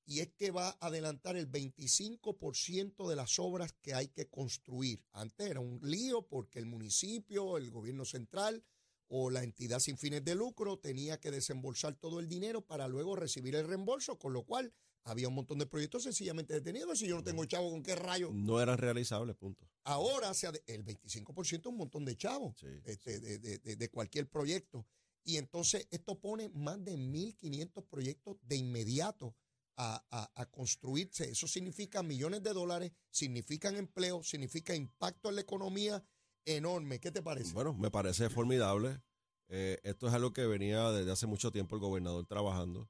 y 0.09 0.21
es 0.21 0.29
que 0.33 0.50
va 0.50 0.69
a 0.69 0.88
adelantar 0.88 1.38
el 1.38 1.47
25% 1.51 3.07
de 3.07 3.15
las 3.15 3.38
obras 3.38 3.73
que 3.81 3.94
hay 3.94 4.07
que 4.07 4.27
construir. 4.27 5.06
Antes 5.11 5.47
era 5.50 5.59
un 5.59 5.79
lío 5.83 6.23
porque 6.27 6.57
el 6.57 6.65
municipio, 6.65 7.57
el 7.57 7.69
gobierno 7.69 8.06
central 8.06 8.63
o 9.07 9.29
la 9.29 9.44
entidad 9.44 9.79
sin 9.79 9.97
fines 9.97 10.23
de 10.25 10.33
lucro 10.33 10.79
tenía 10.79 11.19
que 11.19 11.29
desembolsar 11.31 11.95
todo 11.95 12.19
el 12.19 12.27
dinero 12.27 12.61
para 12.65 12.88
luego 12.88 13.15
recibir 13.15 13.56
el 13.56 13.67
reembolso, 13.67 14.17
con 14.17 14.33
lo 14.33 14.44
cual 14.44 14.73
había 15.03 15.27
un 15.27 15.35
montón 15.35 15.59
de 15.59 15.67
proyectos 15.67 16.03
sencillamente 16.03 16.53
detenidos. 16.56 16.97
Si 17.00 17.07
yo 17.07 17.15
no 17.15 17.23
tengo 17.23 17.45
chavo, 17.45 17.69
¿con 17.69 17.83
qué 17.83 17.95
rayo? 17.95 18.31
No 18.33 18.59
eran 18.61 18.77
realizables, 18.79 19.35
punto. 19.35 19.67
Ahora 19.83 20.33
se 20.33 20.47
el 20.67 20.83
25% 20.85 21.59
es 21.59 21.65
un 21.67 21.77
montón 21.77 22.03
de 22.06 22.17
chavos 22.17 22.56
Sí, 22.59 22.67
este, 22.85 23.19
de, 23.19 23.38
de- 23.38 23.57
de- 23.59 23.75
de 23.75 23.89
cualquier 23.89 24.27
proyecto. 24.27 24.88
Y 25.23 25.38
entonces 25.38 25.88
esto 25.91 26.19
pone 26.19 26.50
más 26.50 26.83
de 26.83 26.97
1.500 26.97 27.85
proyectos 27.88 28.38
de 28.41 28.56
inmediato 28.56 29.35
a, 29.81 30.06
a- 30.12 30.30
a 30.36 30.46
construirse. 30.48 31.31
Eso 31.31 31.48
significa 31.48 32.04
millones 32.04 32.44
de 32.44 32.52
dólares, 32.54 32.92
significan 33.10 33.78
empleo, 33.78 34.22
significa 34.24 34.76
impacto 34.76 35.30
en 35.30 35.36
la 35.36 35.42
economía 35.42 36.04
enorme. 36.46 37.00
¿Qué 37.00 37.12
te 37.12 37.22
parece? 37.22 37.54
Bueno, 37.54 37.74
me 37.74 37.90
parece 37.90 38.30
formidable. 38.30 39.02
Eh, 39.48 39.80
esto 39.84 40.08
es 40.08 40.14
algo 40.14 40.34
que 40.34 40.46
venía 40.46 40.92
desde 40.92 41.12
hace 41.12 41.28
mucho 41.28 41.52
tiempo 41.52 41.76
el 41.76 41.81
gobernador 41.81 42.26
trabajando. 42.26 42.90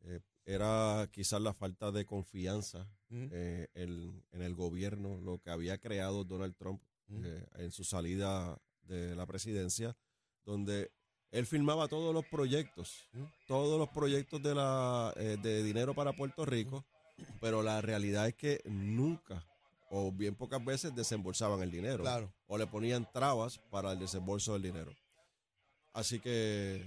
Eh, 0.00 0.20
era 0.44 1.08
quizás 1.12 1.40
la 1.40 1.54
falta 1.54 1.90
de 1.92 2.04
confianza 2.04 2.90
Ujú, 3.10 3.28
eh, 3.30 3.68
en, 3.74 4.22
en 4.32 4.42
el 4.42 4.54
gobierno, 4.54 5.18
lo 5.20 5.38
que 5.38 5.50
había 5.50 5.78
creado 5.78 6.24
Donald 6.24 6.56
Trump 6.56 6.82
eh, 7.22 7.46
en 7.58 7.70
su 7.70 7.84
salida 7.84 8.60
de 8.82 9.14
la 9.14 9.24
presidencia, 9.24 9.96
donde 10.44 10.90
él 11.34 11.46
firmaba 11.46 11.88
todos 11.88 12.14
los 12.14 12.24
proyectos, 12.26 13.04
todos 13.46 13.78
los 13.78 13.88
proyectos 13.88 14.42
de, 14.42 14.54
la, 14.54 15.12
eh, 15.16 15.36
de 15.42 15.62
dinero 15.62 15.94
para 15.94 16.12
Puerto 16.12 16.44
Rico, 16.44 16.84
pero 17.40 17.62
la 17.62 17.80
realidad 17.80 18.26
es 18.28 18.34
que 18.34 18.60
nunca 18.64 19.44
o 19.90 20.10
bien 20.10 20.34
pocas 20.34 20.64
veces 20.64 20.94
desembolsaban 20.94 21.60
el 21.62 21.70
dinero 21.70 22.02
Claro. 22.02 22.32
o 22.46 22.56
le 22.58 22.66
ponían 22.66 23.08
trabas 23.12 23.58
para 23.70 23.92
el 23.92 23.98
desembolso 23.98 24.52
del 24.54 24.62
dinero. 24.62 24.92
Así 25.92 26.18
que 26.20 26.84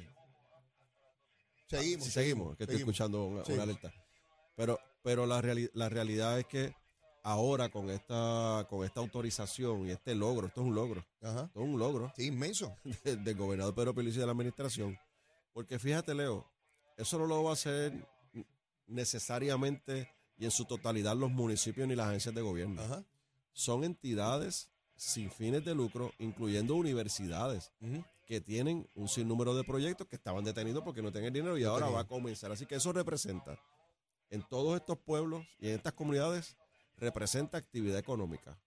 Seguimos. 1.68 2.06
Sí, 2.06 2.12
seguimos, 2.12 2.58
que 2.58 2.64
estoy 2.64 2.76
seguimos. 2.78 2.94
escuchando 2.96 3.26
una 3.26 3.64
alerta. 3.64 3.94
Pero, 4.56 4.80
pero 5.04 5.26
la, 5.26 5.42
reali- 5.42 5.70
la 5.74 5.90
realidad 5.90 6.40
es 6.40 6.46
que 6.46 6.74
ahora 7.30 7.68
con 7.70 7.90
esta, 7.90 8.66
con 8.70 8.86
esta 8.86 9.02
autorización 9.02 9.86
y 9.88 9.92
este 9.92 10.16
logro, 10.16 10.48
esto 10.48 10.62
es 10.62 10.68
un 10.68 10.74
logro, 10.76 11.06
Ajá. 11.22 11.44
esto 11.46 11.60
es 11.62 11.66
un 11.70 11.78
logro 11.78 12.12
Sí, 12.16 12.28
inmenso. 12.28 12.74
de- 13.04 13.18
del 13.18 13.36
gobernador 13.36 13.76
Pedro 13.76 13.94
Pelici 13.94 14.18
y 14.18 14.20
de 14.22 14.26
la 14.26 14.32
administración. 14.32 14.98
Porque 15.54 15.78
fíjate, 15.78 16.14
Leo, 16.16 16.46
eso 16.96 17.18
no 17.20 17.26
lo 17.26 17.44
va 17.44 17.50
a 17.50 17.54
hacer 17.54 18.08
necesariamente 18.88 20.10
y 20.38 20.46
en 20.46 20.52
su 20.52 20.66
totalidad 20.66 21.16
los 21.16 21.30
municipios 21.32 21.88
ni 21.88 21.96
las 21.96 22.08
agencias 22.08 22.34
de 22.34 22.42
gobierno. 22.42 22.82
Ajá. 22.82 23.04
Son 23.54 23.84
entidades 23.84 24.70
sin 24.96 25.30
fines 25.30 25.66
de 25.66 25.76
lucro, 25.76 26.12
incluyendo 26.20 26.76
universidades 26.76 27.72
que 28.26 28.40
tienen 28.42 28.90
un 28.96 29.08
sinnúmero 29.08 29.54
de 29.56 29.64
proyectos 29.64 30.08
que 30.08 30.16
estaban 30.16 30.44
detenidos 30.44 30.84
porque 30.84 31.02
no 31.02 31.12
tenían 31.12 31.34
dinero 31.34 31.58
y 31.58 31.64
No 31.64 31.72
ahora 31.72 31.90
va 31.90 32.02
a 32.02 32.08
comenzar. 32.08 32.52
Así 32.52 32.66
que 32.66 32.76
eso 32.76 32.92
representa, 32.94 33.60
en 34.30 34.44
todos 34.48 34.76
estos 34.80 34.98
pueblos 34.98 35.46
y 35.60 35.70
en 35.70 35.76
estas 35.76 35.94
comunidades, 35.94 36.56
representa 36.98 37.58
actividad 37.58 38.00
económica, 38.00 38.60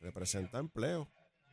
representa 0.00 0.58
empleo. 0.58 1.08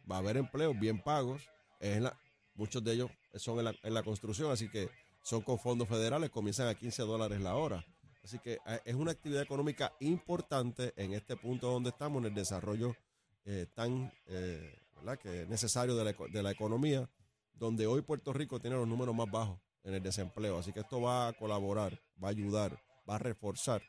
Va 0.10 0.18
a 0.18 0.20
haber 0.20 0.38
empleos 0.38 0.77
bien 0.80 1.01
pagos. 1.01 1.50
La- 1.80 2.18
muchos 2.56 2.84
de 2.84 2.94
ellos 2.94 3.12
son 3.36 3.60
en 3.60 3.94
la, 3.94 4.04
construcción, 4.04 4.51
así 4.51 4.70
que 4.70 4.89
son 5.22 5.42
con 5.42 5.60
fondos 5.60 5.88
federales, 5.88 6.30
comienzan 6.30 6.68
a 6.68 6.75
15 6.75 7.04
dólares 7.04 7.42
la 7.42 7.56
hora. 7.56 7.86
Así 8.24 8.39
que 8.39 8.54
eh, 8.65 8.80
es 8.86 8.96
una 8.96 9.12
actividad 9.12 9.44
económica 9.44 9.94
importante 10.00 10.94
en 10.96 11.13
este 11.13 11.36
punto 11.36 11.70
donde 11.70 11.89
estamos, 11.89 12.22
en 12.22 12.30
el 12.30 12.34
desarrollo 12.34 12.96
eh, 13.46 13.68
tan 13.74 14.12
eh, 14.25 14.74
necesario 15.48 15.96
de 15.96 16.06
la, 16.06 16.15
de 16.32 16.44
la 16.44 16.51
economía, 16.51 17.08
donde 17.54 17.86
hoy 17.86 18.01
Puerto 18.01 18.34
Rico 18.34 18.60
tiene 18.60 18.75
los 18.77 18.88
números 18.88 19.13
más 19.13 19.30
bajos 19.30 19.60
en 19.84 19.94
el 19.94 20.01
desempleo. 20.01 20.58
Así 20.58 20.74
que 20.74 20.80
esto 20.80 21.01
va 21.01 21.27
a 21.27 21.34
colaborar, 21.34 22.01
va 22.22 22.30
a 22.30 22.32
ayudar, 22.32 22.82
va 23.08 23.15
a 23.15 23.20
reforzar 23.20 23.84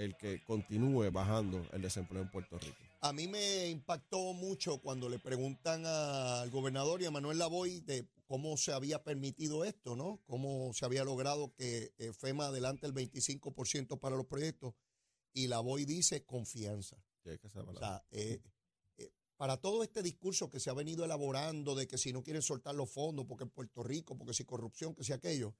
el 0.00 0.16
que 0.16 0.42
continúe 0.44 1.10
bajando 1.10 1.66
el 1.72 1.82
desempleo 1.82 2.22
en 2.22 2.30
Puerto 2.30 2.58
Rico. 2.58 2.76
A 3.02 3.12
mí 3.12 3.28
me 3.28 3.68
impactó 3.68 4.32
mucho 4.32 4.78
cuando 4.78 5.10
le 5.10 5.18
preguntan 5.18 5.84
al 5.84 6.50
gobernador 6.50 7.02
y 7.02 7.04
a 7.04 7.10
Manuel 7.10 7.38
Lavoy 7.38 7.80
de 7.80 8.06
cómo 8.26 8.56
se 8.56 8.72
había 8.72 9.04
permitido 9.04 9.62
esto, 9.64 9.96
¿no? 9.96 10.20
Cómo 10.26 10.72
se 10.72 10.86
había 10.86 11.04
logrado 11.04 11.52
que 11.54 11.92
eh, 11.98 12.12
FEMA 12.14 12.46
adelante 12.46 12.86
el 12.86 12.94
25% 12.94 13.98
para 13.98 14.16
los 14.16 14.26
proyectos 14.26 14.74
y 15.34 15.48
la 15.48 15.60
BOI 15.60 15.84
dice 15.84 16.24
confianza. 16.24 16.96
Sí, 17.22 17.38
que 17.38 17.46
O 17.58 17.74
sea, 17.74 18.02
eh, 18.10 18.40
eh, 18.96 19.12
para 19.36 19.58
todo 19.58 19.82
este 19.82 20.02
discurso 20.02 20.48
que 20.48 20.60
se 20.60 20.70
ha 20.70 20.74
venido 20.74 21.04
elaborando 21.04 21.74
de 21.74 21.86
que 21.86 21.98
si 21.98 22.12
no 22.12 22.22
quieren 22.22 22.42
soltar 22.42 22.74
los 22.74 22.90
fondos, 22.90 23.26
porque 23.26 23.44
en 23.44 23.50
Puerto 23.50 23.82
Rico, 23.82 24.16
porque 24.16 24.32
si 24.32 24.44
corrupción, 24.44 24.94
que 24.94 25.04
si 25.04 25.12
aquello, 25.12 25.54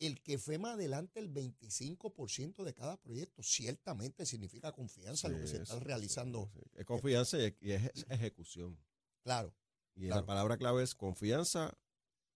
el 0.00 0.20
que 0.22 0.38
FEMA 0.38 0.72
adelante 0.72 1.20
el 1.20 1.32
25% 1.32 2.64
de 2.64 2.74
cada 2.74 2.96
proyecto 3.00 3.42
ciertamente 3.42 4.26
significa 4.26 4.72
confianza 4.72 5.28
en 5.28 5.34
lo 5.34 5.40
que 5.40 5.46
se 5.48 5.62
está 5.62 5.78
realizando. 5.80 6.50
sí, 6.52 6.60
sí. 6.62 6.70
Es 6.78 6.84
confianza 6.84 7.38
y 7.38 7.72
es, 7.72 7.84
es 7.94 8.06
ejecución. 8.08 8.78
Claro. 9.22 9.54
Y 9.94 10.06
Claro. 10.06 10.22
la 10.22 10.26
palabra 10.26 10.56
clave 10.56 10.82
es 10.82 10.94
confianza 10.94 11.76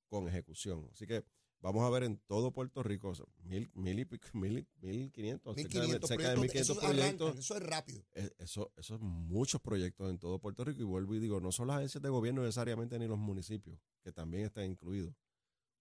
con 0.09 0.29
ejecución. 0.29 0.89
Así 0.93 1.07
que 1.07 1.25
vamos 1.61 1.83
a 1.85 1.91
ver 1.91 2.05
en 2.05 2.19
todo 2.29 2.53
Puerto 2.53 2.83
Rico 2.85 3.09
o 3.09 3.15
sea, 3.15 3.27
mil, 3.43 3.69
mil 3.75 3.99
y 3.99 4.05
pico, 4.05 4.27
mil, 4.35 4.67
mil 4.81 5.11
quinientos, 5.13 5.57
cerca 5.57 5.81
de- 5.81 5.87
1500 5.99 6.09
cerca 6.09 6.29
de 6.29 6.35
proyectos, 6.37 6.43
1500 6.43 6.77
esos 6.77 6.85
arrancan, 6.85 7.17
proyectos. 7.19 7.45
eso 7.45 7.57
es 7.57 7.63
rápido. 7.63 8.05
Eh, 8.15 8.31
Eso, 8.39 8.73
eso 8.77 8.95
es 8.95 9.01
muchos 9.01 9.61
proyectos 9.61 10.09
en 10.11 10.19
todo 10.19 10.39
Puerto 10.39 10.65
Rico 10.65 10.81
y 10.81 10.85
vuelvo 10.85 11.15
y 11.17 11.19
digo, 11.19 11.41
no 11.41 11.51
son 11.53 11.67
las 11.67 11.79
agencias 11.79 12.01
de 12.03 12.09
gobierno 12.09 12.43
necesariamente 12.43 12.99
ni 12.99 13.07
los 13.09 13.19
municipios, 13.19 13.79
que 14.03 14.13
también 14.13 14.45
están 14.45 14.65
incluidos. 14.65 15.15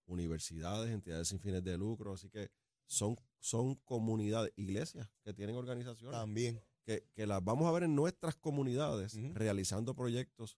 Universidades, 0.08 0.90
entidades 0.92 1.28
sin 1.28 1.40
fines 1.40 1.64
de 1.64 1.78
lucro, 1.78 2.14
así 2.14 2.30
que 2.30 2.50
son, 2.86 3.16
son 3.40 3.76
comunidades, 3.76 4.52
iglesias 4.56 5.10
que 5.24 5.34
tienen 5.34 5.56
organizaciones 5.56 6.18
También. 6.18 6.64
que, 6.86 7.06
que 7.14 7.28
las 7.28 7.44
vamos 7.44 7.68
a 7.68 7.72
ver 7.72 7.84
en 7.84 7.96
nuestras 7.96 8.36
comunidades 8.36 9.14
realizando 9.34 9.94
proyectos 9.94 10.58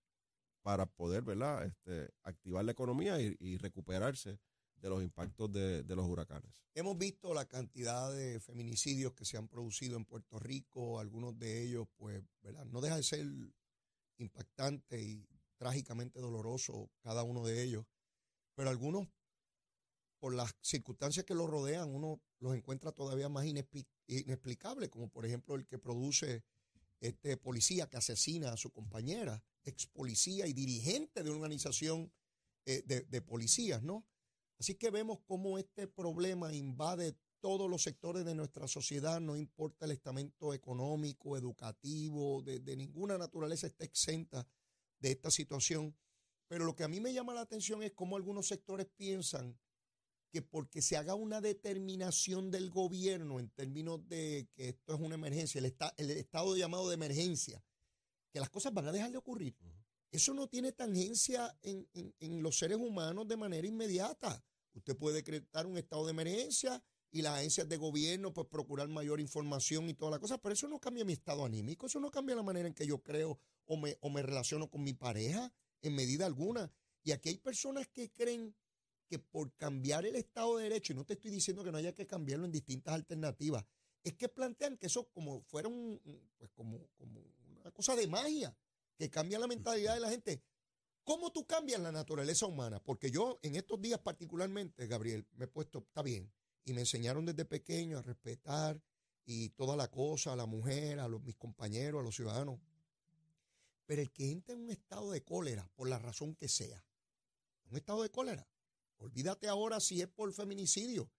para 0.62 0.86
poder 0.86 1.24
¿verdad? 1.24 1.66
Este, 1.66 2.10
activar 2.24 2.64
la 2.66 2.72
economía 2.72 3.20
y, 3.20 3.36
y 3.40 3.58
recuperarse 3.58 4.40
de 4.76 4.90
los 4.90 5.02
impactos 5.04 5.52
de, 5.52 5.84
de 5.84 5.96
los 5.96 6.06
huracanes. 6.08 6.64
Hemos 6.74 6.98
visto 6.98 7.34
la 7.34 7.46
cantidad 7.46 8.14
de 8.14 8.40
feminicidios 8.40 9.14
que 9.14 9.26
se 9.26 9.38
han 9.38 9.48
producido 9.48 9.98
en 9.98 10.06
Puerto 10.06 10.40
Rico, 10.40 11.00
algunos 11.00 11.38
de 11.38 11.64
ellos, 11.64 11.88
pues, 11.98 12.24
¿verdad? 12.42 12.66
No 12.66 12.80
deja 12.80 12.96
de 12.96 13.04
ser 13.04 13.26
impactante 14.18 15.02
y 15.02 15.28
trágicamente 15.58 16.20
doloroso 16.22 16.90
cada 17.02 17.24
uno 17.24 17.46
de 17.46 17.64
ellos, 17.64 17.86
pero 18.56 18.70
algunos, 18.70 19.08
por 20.20 20.36
las 20.36 20.54
circunstancias 20.62 21.26
que 21.26 21.34
los 21.34 21.50
rodean, 21.50 21.90
uno 21.90 22.22
los 22.40 22.56
encuentra 22.56 22.92
todavía 22.92 23.30
más 23.30 23.46
inexpli- 23.46 23.88
inexplicables, 24.08 24.90
como 24.90 25.10
por 25.10 25.26
ejemplo 25.26 25.56
el 25.56 25.66
que 25.66 25.80
produce 25.80 26.44
este 27.00 27.38
policía 27.38 27.88
que 27.88 27.98
asesina 27.98 28.52
a 28.52 28.58
su 28.58 28.72
compañera, 28.72 29.42
ex 29.64 29.88
policía 29.88 30.48
y 30.48 30.54
dirigente 30.54 31.24
de 31.24 31.30
una 31.30 31.40
organización 31.40 32.12
eh, 32.66 32.84
de, 32.86 33.22
policías, 33.22 33.82
¿no? 33.82 34.06
Así 34.60 34.76
que 34.76 34.92
vemos 34.92 35.20
cómo 35.26 35.58
este 35.58 35.88
problema 35.88 36.54
invade 36.54 37.16
todos 37.40 37.70
los 37.70 37.84
sectores 37.84 38.26
de 38.26 38.36
nuestra 38.36 38.68
sociedad, 38.68 39.22
no 39.22 39.38
importa 39.38 39.86
el 39.86 39.92
estamento 39.92 40.54
económico, 40.54 41.38
educativo, 41.38 42.44
de 42.44 42.76
ninguna 42.76 43.18
naturaleza 43.18 43.68
está 43.68 43.86
exenta 43.86 44.46
de 45.00 45.12
esta 45.12 45.32
situación. 45.32 45.96
Pero 46.50 46.66
lo 46.66 46.76
que 46.76 46.84
a 46.84 46.90
mí 46.90 47.00
me 47.00 47.14
llama 47.14 47.34
la 47.34 47.42
atención 47.42 47.82
es 47.84 47.94
cómo 47.94 48.18
algunos 48.18 48.48
sectores 48.48 48.88
piensan 48.98 49.58
que 50.32 50.42
porque 50.42 50.82
se 50.82 50.96
haga 50.98 51.16
una 51.16 51.42
determinación 51.42 52.52
del 52.52 52.70
gobierno 52.70 53.40
en 53.40 53.50
términos 53.50 54.08
de 54.08 54.48
que 54.54 54.70
esto 54.70 54.94
es 54.94 55.00
una 55.00 55.16
emergencia, 55.16 55.60
el, 55.60 55.66
esta- 55.66 55.94
el 55.98 56.12
estado 56.12 56.54
de 56.54 56.60
llamado 56.60 56.88
de 56.90 56.96
emergencia, 56.96 57.64
que 58.32 58.40
las 58.40 58.50
cosas 58.50 58.74
van 58.74 58.88
a 58.88 58.92
dejar 58.92 59.12
de 59.12 59.18
ocurrir. 59.18 59.56
Eso 60.12 60.34
no 60.34 60.48
tiene 60.48 60.72
tangencia 60.72 61.56
en, 61.62 61.88
en- 61.94 62.14
en 62.20 62.42
los 62.44 62.58
seres 62.58 62.78
humanos 62.78 63.28
de 63.28 63.38
manera 63.38 63.68
inmediata. 63.68 64.44
Usted 64.74 64.96
puede 64.98 65.18
decretar 65.18 65.66
un 65.66 65.78
estado 65.78 66.06
de 66.06 66.12
emergencia 66.12 66.84
y 67.12 67.22
las 67.24 67.38
agencias 67.40 67.68
de 67.68 67.78
gobierno 67.78 68.32
pues 68.34 68.48
procurar 68.48 68.88
mayor 68.88 69.20
información 69.20 69.90
y 69.90 69.96
toda 69.96 70.12
la 70.12 70.20
cosa, 70.20 70.38
pero 70.38 70.54
eso 70.54 70.68
no 70.68 70.80
cambia 70.80 71.06
mi 71.06 71.14
estado 71.14 71.44
anímico, 71.44 71.88
eso 71.88 72.00
no 72.00 72.12
cambia 72.12 72.36
la 72.36 72.44
manera 72.44 72.68
en 72.68 72.74
que 72.76 72.86
yo 72.86 73.02
creo 73.02 73.40
o 73.66 73.78
me, 73.78 73.98
o 74.02 74.10
me 74.12 74.22
relaciono 74.22 74.70
con 74.70 74.84
mi 74.84 74.94
pareja 74.94 75.52
en 75.82 75.96
medida 75.96 76.26
alguna. 76.28 76.72
Y 77.04 77.12
aquí 77.12 77.30
hay 77.30 77.38
personas 77.38 77.88
que 77.88 78.12
creen 78.12 78.56
que 79.10 79.20
por 79.20 79.52
cambiar 79.56 80.06
el 80.06 80.16
Estado 80.16 80.58
de 80.58 80.64
Derecho, 80.64 80.94
y 80.94 80.96
no 80.96 81.06
te 81.06 81.14
estoy 81.14 81.32
diciendo 81.32 81.64
que 81.64 81.72
no 81.72 81.80
haya 81.80 81.94
que 81.94 82.06
cambiarlo 82.06 82.46
en 82.46 82.52
distintas 82.52 82.94
alternativas, 82.94 83.66
es 84.04 84.14
que 84.14 84.30
plantean 84.30 84.78
que 84.78 84.86
eso 84.88 85.10
como 85.10 85.42
fuera 85.42 85.70
pues 86.38 86.52
como, 86.56 86.88
como 86.96 87.22
una 87.60 87.72
cosa 87.72 87.96
de 87.96 88.08
magia, 88.08 88.56
que 88.96 89.10
cambia 89.10 89.40
la 89.40 89.48
mentalidad 89.48 89.96
de 89.96 90.00
la 90.00 90.10
gente. 90.10 90.42
¿Cómo 91.04 91.32
tú 91.32 91.46
cambias 91.48 91.82
la 91.82 91.92
naturaleza 91.92 92.46
humana? 92.46 92.80
Porque 92.84 93.10
yo 93.10 93.40
en 93.42 93.56
estos 93.56 93.82
días 93.82 94.00
particularmente, 94.00 94.86
Gabriel, 94.86 95.26
me 95.36 95.46
he 95.46 95.48
puesto, 95.48 95.80
está 95.80 96.04
bien, 96.04 96.32
y 96.66 96.74
me 96.74 96.82
enseñaron 96.82 97.26
desde 97.26 97.46
pequeño 97.46 97.98
a 97.98 98.02
respetar 98.04 98.80
y 99.26 99.50
toda 99.50 99.76
la 99.76 99.90
cosa, 99.90 100.34
a 100.34 100.36
la 100.36 100.46
mujer, 100.46 101.00
a 101.00 101.08
los, 101.08 101.22
mis 101.24 101.36
compañeros, 101.36 102.02
a 102.02 102.04
los 102.04 102.16
ciudadanos. 102.16 102.60
Pero 103.86 104.04
el 104.04 104.12
que 104.12 104.32
entra 104.32 104.54
en 104.54 104.62
un 104.62 104.70
estado 104.70 105.10
de 105.12 105.24
cólera, 105.24 105.68
por 105.76 105.90
la 105.90 105.98
razón 105.98 106.36
que 106.36 106.48
sea, 106.48 106.84
un 107.72 107.78
estado 107.78 108.04
de 108.04 108.12
cólera, 108.12 108.48
olvídate 109.00 109.48
ahora 109.48 109.80
si 109.80 110.02
es 110.02 110.08
por 110.08 110.32
feminicidio. 110.34 111.12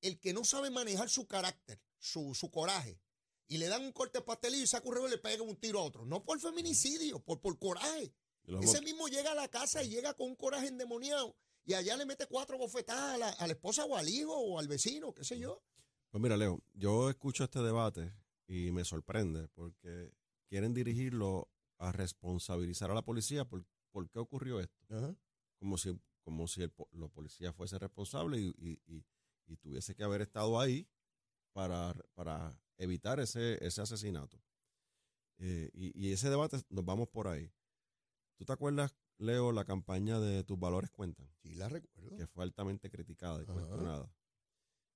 El 0.00 0.20
que 0.20 0.32
no 0.32 0.44
sabe 0.44 0.70
manejar 0.70 1.08
su 1.08 1.26
carácter, 1.26 1.80
su, 1.98 2.34
su 2.34 2.50
coraje, 2.50 3.00
y 3.48 3.58
le 3.58 3.68
dan 3.68 3.82
un 3.82 3.92
corte 3.92 4.18
de 4.18 4.24
pastelillo 4.24 4.62
y 4.62 4.66
saca 4.66 4.86
un 4.88 4.94
revólver 4.94 5.14
y 5.14 5.16
le 5.16 5.22
pega 5.22 5.42
un 5.42 5.56
tiro 5.56 5.80
a 5.80 5.82
otro. 5.82 6.04
No 6.04 6.24
por 6.24 6.38
feminicidio, 6.38 7.18
por, 7.20 7.40
por 7.40 7.58
coraje. 7.58 8.12
Ese 8.62 8.80
mismo 8.80 9.08
llega 9.08 9.32
a 9.32 9.34
la 9.34 9.48
casa 9.48 9.82
y 9.82 9.90
llega 9.90 10.14
con 10.14 10.28
un 10.28 10.36
coraje 10.36 10.68
endemoniado 10.68 11.36
y 11.64 11.74
allá 11.74 11.96
le 11.96 12.06
mete 12.06 12.26
cuatro 12.26 12.56
bofetadas 12.56 13.14
a 13.14 13.18
la, 13.18 13.28
a 13.28 13.46
la 13.46 13.52
esposa 13.52 13.84
o 13.84 13.96
al 13.96 14.08
hijo 14.08 14.34
o 14.34 14.58
al 14.58 14.68
vecino, 14.68 15.12
qué 15.12 15.24
sé 15.24 15.38
yo. 15.38 15.62
Pues 16.10 16.22
mira, 16.22 16.36
Leo, 16.36 16.62
yo 16.72 17.10
escucho 17.10 17.44
este 17.44 17.60
debate 17.60 18.14
y 18.46 18.70
me 18.70 18.84
sorprende 18.84 19.48
porque 19.48 20.10
quieren 20.48 20.72
dirigirlo 20.72 21.50
a 21.76 21.92
responsabilizar 21.92 22.90
a 22.90 22.94
la 22.94 23.02
policía 23.02 23.44
por, 23.44 23.64
por 23.90 24.08
qué 24.08 24.18
ocurrió 24.18 24.60
esto. 24.60 24.78
Como 25.58 25.76
si, 25.76 25.98
como 26.28 26.46
si 26.46 26.62
el, 26.62 26.70
los 26.92 27.10
policías 27.10 27.54
fuese 27.54 27.78
responsable 27.78 28.38
y, 28.38 28.48
y- 28.58 28.82
y- 28.96 29.04
y 29.46 29.56
tuviese 29.56 29.94
que 29.94 30.04
haber 30.04 30.20
estado 30.20 30.60
ahí 30.60 30.86
para, 31.54 31.94
para 32.12 32.60
evitar 32.76 33.18
ese, 33.18 33.56
ese 33.66 33.80
asesinato. 33.80 34.38
Eh, 35.38 35.70
y, 35.72 35.98
y 36.08 36.12
ese 36.12 36.28
debate 36.28 36.58
nos 36.68 36.84
vamos 36.84 37.08
por 37.08 37.28
ahí. 37.28 37.50
¿Tú 38.36 38.44
te 38.44 38.52
acuerdas, 38.52 38.94
Leo, 39.16 39.52
la 39.52 39.64
campaña 39.64 40.20
de 40.20 40.44
Tus 40.44 40.58
Valores 40.60 40.90
Cuentan? 40.90 41.30
Sí, 41.40 41.54
la 41.54 41.70
recuerdo. 41.70 42.14
que 42.14 42.26
fue 42.26 42.44
altamente 42.44 42.90
criticada 42.90 43.38
y 43.40 43.44
Ajá. 43.44 43.54
cuestionada. 43.54 44.12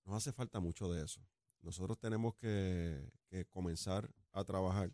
Nos 0.05 0.15
hace 0.17 0.33
falta 0.33 0.61
mucho 0.61 0.93
de 0.93 1.03
eso. 1.03 1.27
Nosotros 1.63 1.99
tenemos 1.99 2.35
que, 2.35 3.11
que 3.31 3.47
comenzar 3.47 4.13
a 4.33 4.45
trabajar 4.45 4.93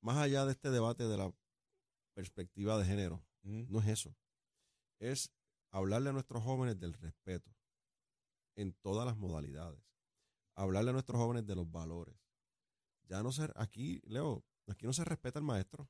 más 0.00 0.16
allá 0.16 0.46
de 0.46 0.50
este 0.50 0.70
debate 0.72 1.04
de 1.06 1.16
la 1.16 1.32
perspectiva 2.12 2.76
de 2.76 2.86
género. 2.86 3.22
Mm. 3.42 3.66
No 3.70 3.78
es 3.80 3.86
eso. 3.86 4.16
Es 4.98 5.30
hablarle 5.76 6.10
a 6.10 6.12
nuestros 6.12 6.42
jóvenes 6.42 6.78
del 6.80 6.94
respeto 6.94 7.50
en 8.54 8.72
todas 8.72 9.04
las 9.06 9.16
modalidades. 9.16 9.82
Hablarle 10.54 10.90
a 10.90 10.92
nuestros 10.94 11.18
jóvenes 11.20 11.46
de 11.46 11.54
los 11.54 11.70
valores. 11.70 12.16
Ya 13.08 13.22
no 13.22 13.30
ser 13.30 13.52
aquí, 13.56 14.00
Leo, 14.06 14.42
aquí 14.66 14.86
no 14.86 14.92
se 14.92 15.04
respeta 15.04 15.38
al 15.38 15.44
maestro. 15.44 15.88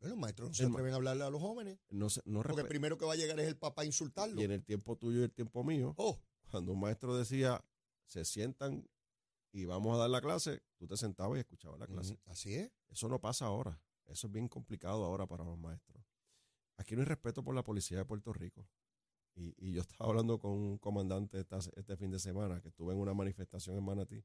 Bueno, 0.00 0.16
los 0.16 0.20
maestros 0.20 0.48
no 0.48 0.54
se 0.54 0.64
El 0.64 0.70
atreven 0.72 0.92
a 0.92 0.96
hablarle 0.96 1.24
a 1.24 1.30
los 1.30 1.40
jóvenes. 1.40 1.78
No 1.88 2.10
se, 2.10 2.20
no 2.24 2.42
Porque 2.42 2.64
primero 2.64 2.98
que 2.98 3.04
va 3.06 3.12
a 3.12 3.16
llegar 3.16 3.38
es 3.40 3.46
el 3.46 3.56
papá 3.56 3.82
a 3.82 3.84
insultarlo. 3.84 4.40
y 4.40 4.44
en 4.44 4.50
el 4.50 4.64
tiempo 4.64 4.96
tuyo 4.98 5.20
y 5.20 5.24
el 5.24 5.32
tiempo 5.32 5.62
mío, 5.64 5.94
Oh, 5.96 6.20
cuando 6.50 6.72
un 6.72 6.80
maestro 6.80 7.16
decía, 7.16 7.64
se 8.06 8.24
sientan 8.24 8.86
y 9.52 9.64
vamos 9.66 9.94
a 9.94 9.98
dar 10.00 10.10
la 10.10 10.20
clase, 10.20 10.62
tú 10.76 10.86
te 10.88 10.96
sentabas 10.96 11.36
y 11.36 11.40
escuchabas 11.40 11.78
la 11.78 11.86
clase. 11.86 12.14
mm, 12.14 12.30
así 12.30 12.54
es. 12.56 12.72
Eso 12.88 13.08
no 13.08 13.20
pasa 13.20 13.46
ahora. 13.46 13.80
Eso 14.06 14.26
es 14.26 14.32
bien 14.32 14.48
complicado 14.48 15.04
ahora 15.04 15.26
para 15.26 15.44
los 15.44 15.56
maestros. 15.56 16.04
Aquí 16.76 16.94
no 16.94 17.02
hay 17.02 17.06
respeto 17.06 17.42
por 17.44 17.54
la 17.54 17.62
policía 17.62 17.98
de 17.98 18.04
Puerto 18.04 18.32
Rico. 18.32 18.66
Y, 19.36 19.54
y 19.58 19.72
yo 19.72 19.80
estaba 19.80 20.08
hablando 20.10 20.38
con 20.38 20.52
un 20.52 20.78
comandante 20.78 21.40
esta- 21.40 21.58
este 21.76 21.96
fin 21.96 22.10
de 22.10 22.18
semana 22.18 22.60
que 22.60 22.68
estuve 22.68 22.92
en 22.92 22.98
una 23.00 23.14
manifestación 23.14 23.76
en 23.76 23.84
Manatí. 23.84 24.16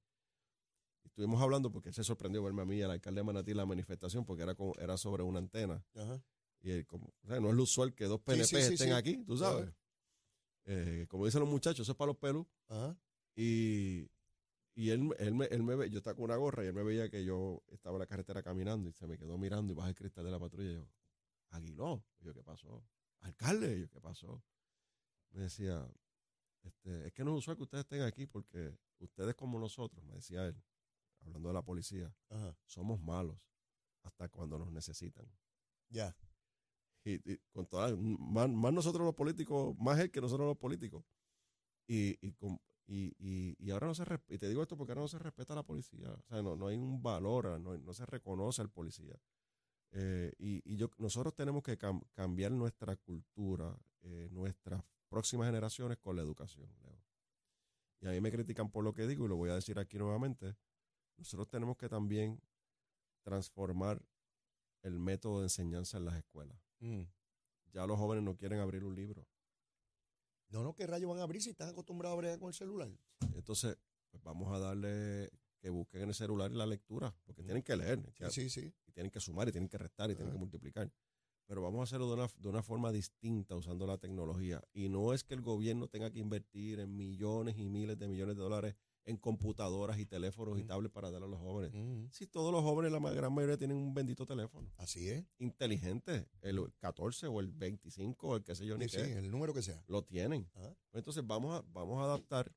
Y 1.04 1.08
estuvimos 1.08 1.42
hablando 1.42 1.72
porque 1.72 1.90
él 1.90 1.96
se 1.96 2.04
sorprendió 2.04 2.44
verme 2.44 2.62
a 2.62 2.66
mí 2.66 2.82
al 2.82 2.92
alcalde 2.92 3.20
de 3.22 3.24
Manatí 3.24 3.52
en 3.52 3.58
la 3.58 3.66
manifestación 3.66 4.26
porque 4.26 4.44
era, 4.44 4.56
como- 4.56 4.76
era 4.80 4.98
sobre 4.98 5.24
una 5.24 5.40
antena. 5.40 5.84
Ajá. 5.96 6.22
Y 6.62 6.72
él 6.72 6.86
como, 6.86 7.08
o 7.24 7.28
sea, 7.28 7.40
no 7.40 7.50
es 7.50 7.56
lo 7.56 7.64
usual 7.64 7.94
que 7.96 8.06
dos 8.06 8.20
PNP 8.22 8.44
sí, 8.46 8.68
sí, 8.68 8.74
estén 8.74 8.94
aquí, 8.94 9.24
tú 9.26 9.38
sabes. 9.38 9.74
Eh, 10.66 11.06
como 11.10 11.26
dicen 11.26 11.40
los 11.42 11.50
muchachos, 11.50 11.82
eso 11.86 11.94
es 11.94 11.98
para 11.98 12.08
los 12.08 12.18
pelus. 12.18 12.46
Ajá. 12.68 12.96
Y, 13.36 14.10
y 14.76 14.90
él, 14.92 15.10
él, 15.18 15.34
me, 15.34 15.46
él 15.46 15.64
me 15.64 15.76
ve, 15.76 15.90
yo 15.90 15.98
estaba 16.00 16.16
con 16.16 16.26
una 16.26 16.36
gorra 16.36 16.64
y 16.64 16.68
él 16.68 16.74
me 16.74 16.84
veía 16.84 17.10
que 17.10 17.24
yo 17.26 17.64
estaba 17.70 17.96
en 17.96 18.00
la 18.02 18.06
carretera 18.08 18.44
caminando 18.44 18.90
y 18.90 18.94
se 18.94 19.08
me 19.08 19.18
quedó 19.18 19.38
mirando 19.38 19.72
y 19.72 19.76
baja 19.76 19.90
el 19.90 19.96
cristal 19.96 20.26
de 20.26 20.32
la 20.32 20.40
patrulla 20.40 20.70
y 20.70 20.74
yo, 20.76 20.88
Aguiló. 21.50 22.04
Y 22.20 22.26
yo, 22.26 22.34
¿qué 22.34 22.44
pasó? 22.44 22.84
Alcalde. 23.22 23.78
Y 23.78 23.82
yo, 23.82 23.90
¿qué 23.90 24.00
pasó? 24.02 24.44
Me 25.32 25.42
decía, 25.44 25.88
este, 26.64 27.08
es 27.08 27.14
que 27.14 27.24
no 27.24 27.32
es 27.32 27.40
usual 27.40 27.58
que 27.58 27.64
ustedes 27.64 27.84
estén 27.84 28.02
aquí 28.02 28.26
porque 28.26 28.78
ustedes 29.00 29.36
como 29.36 29.60
nosotros, 29.60 30.04
me 30.06 30.16
decía 30.16 30.46
él, 30.46 30.62
hablando 31.22 31.50
de 31.50 31.54
la 31.54 31.62
policía, 31.64 32.14
Ajá. 32.30 32.58
somos 32.66 33.00
malos 33.02 33.40
hasta 34.04 34.30
cuando 34.30 34.58
nos 34.58 34.72
necesitan. 34.72 35.26
Ya. 35.90 36.16
Y, 37.04 37.14
y 37.32 37.38
con 37.52 37.66
toda, 37.68 37.96
más, 37.96 38.50
más 38.50 38.74
nosotros 38.74 39.06
los 39.06 39.16
políticos, 39.16 39.76
más 39.80 40.00
él 40.00 40.12
que 40.12 40.22
nosotros 40.22 40.48
los 40.48 40.58
políticos. 40.58 41.04
Y, 41.88 42.18
y, 42.26 42.34
con- 42.34 42.60
y, 42.88 43.14
y, 43.20 43.56
y 43.60 43.72
ahora 43.72 43.88
no 43.88 43.96
se 43.96 44.06
res- 44.06 44.22
y 44.30 44.38
te 44.38 44.48
digo 44.50 44.62
esto 44.62 44.78
porque 44.78 44.92
ahora 44.92 45.02
no 45.02 45.08
se 45.08 45.20
respeta 45.20 45.54
a 45.54 45.58
la 45.58 45.64
policía. 45.64 46.12
O 46.12 46.22
sea, 46.24 46.42
no, 46.42 46.56
no 46.56 46.68
hay 46.68 46.78
un 46.78 47.02
valor, 47.02 47.60
no, 47.60 47.78
no 47.78 47.94
se 47.94 48.06
reconoce 48.06 48.62
al 48.62 48.70
policía. 48.70 49.16
Eh, 49.92 50.32
y 50.38 50.62
y 50.72 50.76
yo, 50.78 50.90
nosotros 50.98 51.34
tenemos 51.34 51.64
que 51.64 51.78
cam- 51.78 52.04
cambiar 52.14 52.52
nuestra 52.52 52.96
cultura, 52.96 53.76
eh, 54.02 54.28
nuestras 54.32 54.84
próximas 55.10 55.48
generaciones 55.48 55.98
con 55.98 56.16
la 56.16 56.22
educación, 56.22 56.70
Leo. 56.84 57.02
Y 58.02 58.08
a 58.08 58.12
mí 58.12 58.22
me 58.22 58.32
critican 58.32 58.70
por 58.72 58.84
lo 58.84 58.94
que 58.94 59.08
digo 59.08 59.26
y 59.26 59.30
lo 59.30 59.36
voy 59.36 59.50
a 59.50 59.56
decir 59.56 59.78
aquí 59.80 59.98
nuevamente. 59.98 60.56
Nosotros 61.18 61.50
tenemos 61.50 61.76
que 61.76 61.90
también 61.90 62.40
transformar 63.24 64.02
el 64.84 65.00
método 65.00 65.40
de 65.40 65.46
enseñanza 65.46 65.98
en 65.98 66.06
las 66.06 66.16
escuelas. 66.16 66.58
Mm. 66.80 67.02
Ya 67.74 67.86
los 67.86 67.98
jóvenes 67.98 68.24
no 68.24 68.38
quieren 68.38 68.60
abrir 68.60 68.84
un 68.86 68.96
libro. 68.96 69.28
No, 70.50 70.64
no, 70.64 70.74
¿qué 70.74 70.88
rayos 70.88 71.10
van 71.10 71.20
a 71.20 71.24
abrir 71.24 71.42
si 71.42 71.50
están 71.50 71.70
acostumbrados 71.70 72.16
a 72.16 72.20
bregar 72.20 72.40
con 72.40 72.48
el 72.48 72.54
celular? 72.54 72.90
Entonces, 73.36 73.78
pues 74.10 74.24
vamos 74.24 74.52
a 74.54 74.60
darle 74.60 75.30
que 75.60 75.70
busquen 75.70 76.02
en 76.04 76.10
el 76.10 76.16
celular 76.16 76.52
la 76.52 76.66
lectura, 76.66 77.14
porque 77.26 77.44
tienen 77.44 77.64
que 77.64 77.76
leer, 77.76 78.02
Sí, 78.30 78.50
sí, 78.50 78.50
sí. 78.50 78.74
y 78.88 78.92
tienen 78.92 79.12
que 79.12 79.20
sumar, 79.20 79.48
y 79.50 79.52
tienen 79.52 79.70
que 79.70 79.78
restar, 79.78 80.10
y 80.12 80.16
tienen 80.16 80.32
que 80.34 80.40
multiplicar. 80.40 80.92
Pero 81.46 81.64
vamos 81.64 81.80
a 81.80 81.84
hacerlo 81.84 82.08
de 82.08 82.14
una, 82.14 82.28
de 82.38 82.48
una 82.48 82.62
forma 82.62 82.92
distinta 82.92 83.56
usando 83.56 83.88
la 83.88 83.98
tecnología. 83.98 84.62
Y 84.72 84.88
no 84.88 85.14
es 85.14 85.24
que 85.24 85.34
el 85.34 85.42
gobierno 85.42 85.88
tenga 85.88 86.12
que 86.12 86.20
invertir 86.20 86.80
en 86.80 86.96
millones 86.96 87.58
y 87.58 87.68
miles 87.70 87.98
de 87.98 88.08
millones 88.08 88.36
de 88.36 88.44
dólares 88.44 88.76
en 89.06 89.18
computadoras 89.18 89.98
y 89.98 90.06
teléfonos 90.06 90.60
y 90.60 90.64
Mm. 90.64 90.68
tablets 90.68 90.94
para 90.94 91.10
darle 91.10 91.26
a 91.26 91.30
los 91.32 91.40
jóvenes. 91.40 91.72
Mm. 91.74 92.10
Si 92.12 92.28
todos 92.28 92.52
los 92.54 92.62
jóvenes, 92.62 92.92
la 92.92 93.00
gran 93.12 93.34
mayoría, 93.34 93.58
tienen 93.58 93.78
un 93.78 93.96
bendito 93.96 94.28
teléfono 94.28 94.72
Así 94.78 95.10
es. 95.10 95.26
inteligente, 95.40 96.28
el 96.42 96.72
14 96.78 97.26
o 97.26 97.40
el 97.40 97.48
25 97.48 98.28
o 98.28 98.36
el 98.36 98.44
que 98.44 98.54
sé 98.54 98.68
yo 98.68 98.78
ni 98.78 98.88
Sí, 98.88 98.98
qué. 98.98 99.06
sí, 99.06 99.12
el 99.14 99.32
número 99.32 99.52
que 99.52 99.64
sea. 99.64 99.84
lo 99.88 100.04
tienen. 100.04 100.48
Ajá. 100.54 100.76
Entonces 100.94 101.26
vamos 101.26 101.56
a, 101.60 101.66
vamos 101.74 101.98
a 102.00 102.04
adaptar 102.04 102.52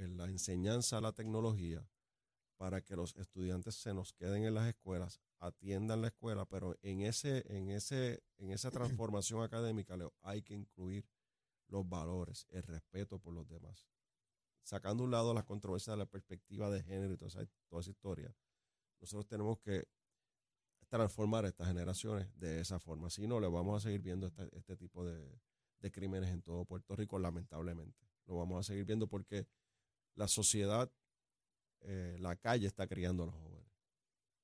eh, 0.00 0.08
la 0.08 0.24
enseñanza 0.24 0.98
a 0.98 1.00
la 1.00 1.12
tecnología 1.12 1.86
para 2.56 2.82
que 2.82 2.96
los 2.96 3.16
estudiantes 3.16 3.74
se 3.74 3.94
nos 3.94 4.12
queden 4.12 4.44
en 4.44 4.54
las 4.54 4.68
escuelas, 4.68 5.20
atiendan 5.38 6.02
la 6.02 6.08
escuela, 6.08 6.44
pero 6.44 6.76
en 6.82 7.02
ese, 7.02 7.44
en 7.54 7.70
ese, 7.70 8.22
en 8.36 8.50
esa 8.50 8.70
transformación 9.10 9.42
académica, 9.42 9.96
Leo, 9.96 10.12
hay 10.22 10.42
que 10.42 10.54
incluir 10.54 11.06
los 11.68 11.88
valores, 11.88 12.46
el 12.50 12.62
respeto 12.62 13.18
por 13.18 13.32
los 13.32 13.48
demás. 13.48 13.86
Sacando 14.62 15.02
a 15.02 15.06
un 15.06 15.10
lado 15.10 15.32
las 15.32 15.44
controversias 15.44 15.94
de 15.94 15.98
la 15.98 16.06
perspectiva 16.06 16.70
de 16.70 16.82
género 16.82 17.14
y 17.14 17.16
toda 17.16 17.28
esa, 17.28 17.46
toda 17.68 17.80
esa 17.80 17.90
historia, 17.90 18.34
nosotros 19.00 19.26
tenemos 19.26 19.58
que 19.60 19.88
transformar 20.88 21.44
a 21.44 21.48
estas 21.48 21.68
generaciones 21.68 22.28
de 22.38 22.60
esa 22.60 22.78
forma. 22.78 23.08
Si 23.10 23.26
no, 23.26 23.40
le 23.40 23.48
vamos 23.48 23.76
a 23.76 23.80
seguir 23.86 24.02
viendo 24.02 24.26
este, 24.26 24.48
este 24.56 24.76
tipo 24.76 25.04
de, 25.04 25.40
de 25.80 25.90
crímenes 25.90 26.30
en 26.30 26.42
todo 26.42 26.64
Puerto 26.64 26.94
Rico, 26.94 27.18
lamentablemente. 27.18 28.06
Lo 28.26 28.36
vamos 28.36 28.60
a 28.60 28.68
seguir 28.68 28.84
viendo 28.84 29.08
porque 29.08 29.46
la 30.14 30.28
sociedad, 30.28 30.90
eh, 31.82 32.16
la 32.20 32.36
calle 32.36 32.66
está 32.66 32.86
criando 32.86 33.22
a 33.24 33.26
los 33.26 33.34
jóvenes. 33.34 33.70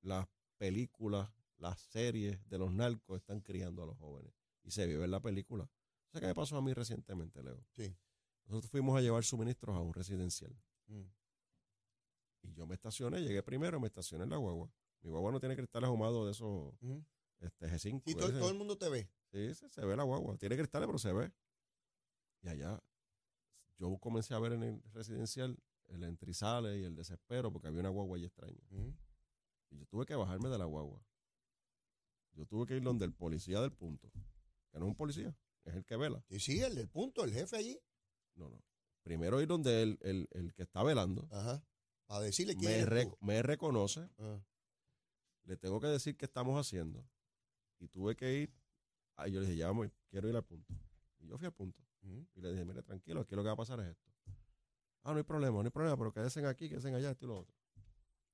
Las 0.02 0.26
películas, 0.58 1.30
las 1.58 1.80
series 1.80 2.38
de 2.48 2.58
los 2.58 2.72
narcos 2.72 3.18
están 3.18 3.40
criando 3.40 3.82
a 3.82 3.86
los 3.86 3.96
jóvenes. 3.98 4.32
Y 4.62 4.70
se 4.70 4.86
vive 4.86 5.04
en 5.04 5.10
la 5.10 5.20
película. 5.20 5.68
¿Sabes 6.08 6.20
qué 6.22 6.26
me 6.28 6.34
pasó 6.34 6.56
a 6.56 6.62
mí 6.62 6.72
recientemente, 6.72 7.42
Leo? 7.42 7.64
Sí. 7.72 7.94
Nosotros 8.46 8.70
fuimos 8.70 8.96
a 8.96 9.00
llevar 9.00 9.24
suministros 9.24 9.76
a 9.76 9.80
un 9.80 9.92
residencial. 9.92 10.56
Mm. 10.86 11.02
Y 12.42 12.52
yo 12.52 12.66
me 12.66 12.74
estacioné, 12.74 13.20
llegué 13.20 13.42
primero, 13.42 13.80
me 13.80 13.88
estacioné 13.88 14.24
en 14.24 14.30
la 14.30 14.36
guagua. 14.36 14.70
Mi 15.02 15.10
guagua 15.10 15.32
no 15.32 15.40
tiene 15.40 15.56
cristales 15.56 15.88
ahumados 15.88 16.26
de 16.26 16.32
esos 16.32 16.74
Mm. 16.80 16.98
este, 17.40 17.66
G5. 17.68 18.02
Y 18.06 18.14
todo 18.14 18.48
el 18.50 18.56
mundo 18.56 18.78
te 18.78 18.88
ve. 18.88 19.10
Sí, 19.32 19.54
se, 19.54 19.68
se 19.68 19.84
ve 19.84 19.96
la 19.96 20.04
guagua. 20.04 20.36
Tiene 20.38 20.56
cristales, 20.56 20.86
pero 20.86 20.98
se 20.98 21.12
ve. 21.12 21.32
Y 22.42 22.48
allá, 22.48 22.80
yo 23.78 23.96
comencé 23.98 24.34
a 24.34 24.38
ver 24.38 24.52
en 24.52 24.62
el 24.62 24.82
residencial 24.92 25.58
el 25.88 26.02
entrizale 26.04 26.78
y 26.80 26.84
el 26.84 26.96
desespero 26.96 27.52
porque 27.52 27.68
había 27.68 27.80
una 27.80 27.90
guagua 27.90 28.16
ahí 28.16 28.24
extraña. 28.24 28.60
Y 29.70 29.78
yo 29.78 29.86
tuve 29.86 30.06
que 30.06 30.14
bajarme 30.14 30.48
de 30.48 30.58
la 30.58 30.64
guagua. 30.64 31.04
Yo 32.32 32.46
tuve 32.46 32.66
que 32.66 32.76
ir 32.76 32.82
donde 32.82 33.04
el 33.04 33.12
policía 33.14 33.60
del 33.60 33.72
punto, 33.72 34.10
que 34.70 34.78
no 34.78 34.84
es 34.86 34.90
un 34.90 34.94
policía, 34.96 35.34
es 35.64 35.74
el 35.74 35.84
que 35.84 35.96
vela. 35.96 36.22
Sí, 36.28 36.38
sí, 36.40 36.60
el 36.60 36.74
del 36.74 36.88
punto, 36.88 37.24
el 37.24 37.32
jefe 37.32 37.56
allí. 37.56 37.78
No, 38.34 38.48
no. 38.50 38.62
Primero 39.02 39.40
ir 39.40 39.46
donde 39.48 39.82
el, 39.82 39.98
el, 40.02 40.28
el 40.32 40.52
que 40.52 40.62
está 40.64 40.82
velando 40.82 41.28
Ajá. 41.30 41.64
Para 42.06 42.20
decirle 42.22 42.56
quién 42.56 42.88
me, 42.88 43.04
tú. 43.06 43.16
me 43.20 43.42
reconoce, 43.42 44.08
Ah. 44.18 44.40
le 45.44 45.56
tengo 45.56 45.80
que 45.80 45.86
decir 45.86 46.16
qué 46.16 46.24
estamos 46.26 46.58
haciendo. 46.60 47.08
Y 47.78 47.88
tuve 47.88 48.16
que 48.16 48.34
ir, 48.40 48.54
ahí 49.16 49.32
yo 49.32 49.40
le 49.40 49.46
dije, 49.46 49.58
ya 49.58 49.70
voy, 49.70 49.90
quiero 50.08 50.28
ir 50.28 50.36
al 50.36 50.44
punto. 50.44 50.74
Y 51.20 51.28
yo 51.28 51.38
fui 51.38 51.46
al 51.46 51.52
punto. 51.54 51.82
Y 52.34 52.40
le 52.40 52.50
dije, 52.52 52.64
mire, 52.64 52.82
tranquilo, 52.82 53.20
aquí 53.20 53.34
lo 53.34 53.42
que 53.42 53.48
va 53.48 53.52
a 53.54 53.56
pasar 53.56 53.80
es 53.80 53.88
esto. 53.88 54.10
Ah, 55.02 55.12
no 55.12 55.18
hay 55.18 55.24
problema, 55.24 55.58
no 55.58 55.64
hay 55.64 55.70
problema, 55.70 55.96
pero 55.96 56.12
quédense 56.12 56.44
aquí, 56.46 56.68
quédense 56.68 56.92
allá, 56.94 57.10
esto 57.10 57.24
y 57.24 57.28
lo 57.28 57.38
otro. 57.40 57.54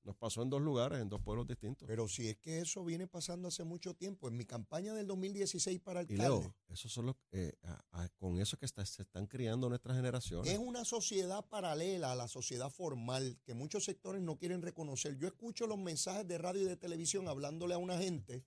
Nos 0.05 0.17
pasó 0.17 0.41
en 0.41 0.49
dos 0.49 0.61
lugares, 0.61 0.99
en 0.99 1.07
dos 1.07 1.21
pueblos 1.21 1.47
distintos. 1.47 1.87
Pero 1.87 2.09
si 2.09 2.27
es 2.27 2.35
que 2.37 2.59
eso 2.59 2.83
viene 2.83 3.07
pasando 3.07 3.47
hace 3.47 3.63
mucho 3.63 3.93
tiempo. 3.93 4.27
En 4.27 4.35
mi 4.35 4.43
campaña 4.43 4.93
del 4.93 5.07
2016 5.07 5.79
para 5.79 6.01
y 6.01 6.01
alcalde, 6.01 6.23
Leo, 6.23 6.55
esos 6.67 6.91
son 6.91 7.05
los, 7.05 7.15
eh, 7.31 7.53
a- 7.63 8.03
a- 8.03 8.09
con 8.09 8.37
eso 8.37 8.57
que 8.57 8.65
está- 8.65 8.85
se 8.85 9.03
están 9.03 9.27
criando 9.27 9.69
nuestras 9.69 9.95
generaciones. 9.95 10.51
es 10.51 10.59
una 10.59 10.83
sociedad 10.83 11.45
paralela 11.47 12.11
a 12.11 12.15
la 12.15 12.27
sociedad 12.27 12.69
formal 12.69 13.39
que 13.45 13.53
muchos 13.53 13.85
sectores 13.85 14.21
no 14.21 14.37
quieren 14.37 14.61
reconocer. 14.61 15.15
Yo 15.17 15.25
escucho 15.27 15.67
los 15.67 15.77
mensajes 15.77 16.27
de 16.27 16.37
radio 16.37 16.63
y 16.63 16.65
de 16.65 16.75
televisión 16.75 17.29
hablándole 17.29 17.73
a 17.73 17.77
una 17.77 17.97
gente 17.97 18.43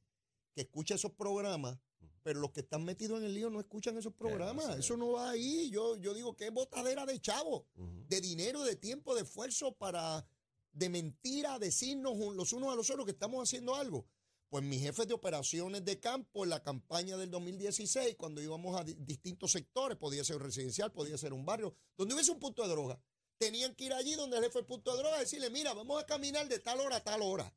que 0.53 0.61
escucha 0.63 0.97
esos 0.97 1.13
programas, 1.13 1.79
pero 2.27 2.41
los 2.41 2.51
que 2.51 2.63
están 2.63 2.85
metidos 2.85 3.21
en 3.21 3.27
el 3.27 3.35
lío 3.35 3.51
no 3.51 3.61
escuchan 3.61 3.97
esos 3.97 4.13
programas. 4.13 4.67
Eso 4.81 4.97
no 4.97 5.13
va 5.13 5.31
ahí. 5.31 5.71
Yo, 5.71 5.95
yo 5.97 6.13
digo 6.13 6.35
que 6.35 6.47
es 6.49 6.53
botadera 6.53 7.07
de 7.07 7.21
chavo. 7.21 7.69
De 8.09 8.21
dinero, 8.21 8.65
de 8.65 8.75
tiempo, 8.75 9.15
de 9.15 9.23
esfuerzo 9.23 9.77
para 9.77 10.27
de 10.73 10.89
mentira 10.89 11.61
decirnos 11.61 12.19
los 12.35 12.53
unos 12.53 12.73
a 12.73 12.75
los 12.75 12.91
otros 12.91 13.05
que 13.07 13.13
estamos 13.13 13.49
haciendo 13.49 13.77
algo. 13.77 14.09
Pues 14.49 14.65
mis 14.65 14.81
jefes 14.83 15.07
de 15.07 15.15
operaciones 15.15 15.85
de 15.85 16.01
campo 16.01 16.43
en 16.43 16.51
la 16.51 16.61
campaña 16.65 17.17
del 17.17 17.31
2016, 17.31 18.17
cuando 18.17 18.43
íbamos 18.43 18.77
a 18.81 18.83
di- 18.83 18.95
distintos 18.99 19.53
sectores, 19.53 19.97
podía 19.97 20.25
ser 20.25 20.37
un 20.37 20.43
residencial, 20.43 20.91
podía 20.93 21.17
ser 21.17 21.33
un 21.33 21.47
barrio, 21.47 21.77
donde 21.97 22.15
hubiese 22.15 22.33
un 22.33 22.41
punto 22.41 22.63
de 22.65 22.69
droga, 22.71 23.01
tenían 23.39 23.73
que 23.77 23.85
ir 23.85 23.93
allí 23.93 24.15
donde 24.17 24.37
el 24.39 24.43
jefe 24.45 24.59
del 24.59 24.67
punto 24.67 24.91
de 24.93 24.99
droga 24.99 25.17
y 25.19 25.21
decirle, 25.21 25.49
mira, 25.51 25.75
vamos 25.75 26.03
a 26.03 26.07
caminar 26.07 26.49
de 26.49 26.59
tal 26.59 26.81
hora 26.81 26.97
a 26.97 27.05
tal 27.05 27.23
hora. 27.23 27.53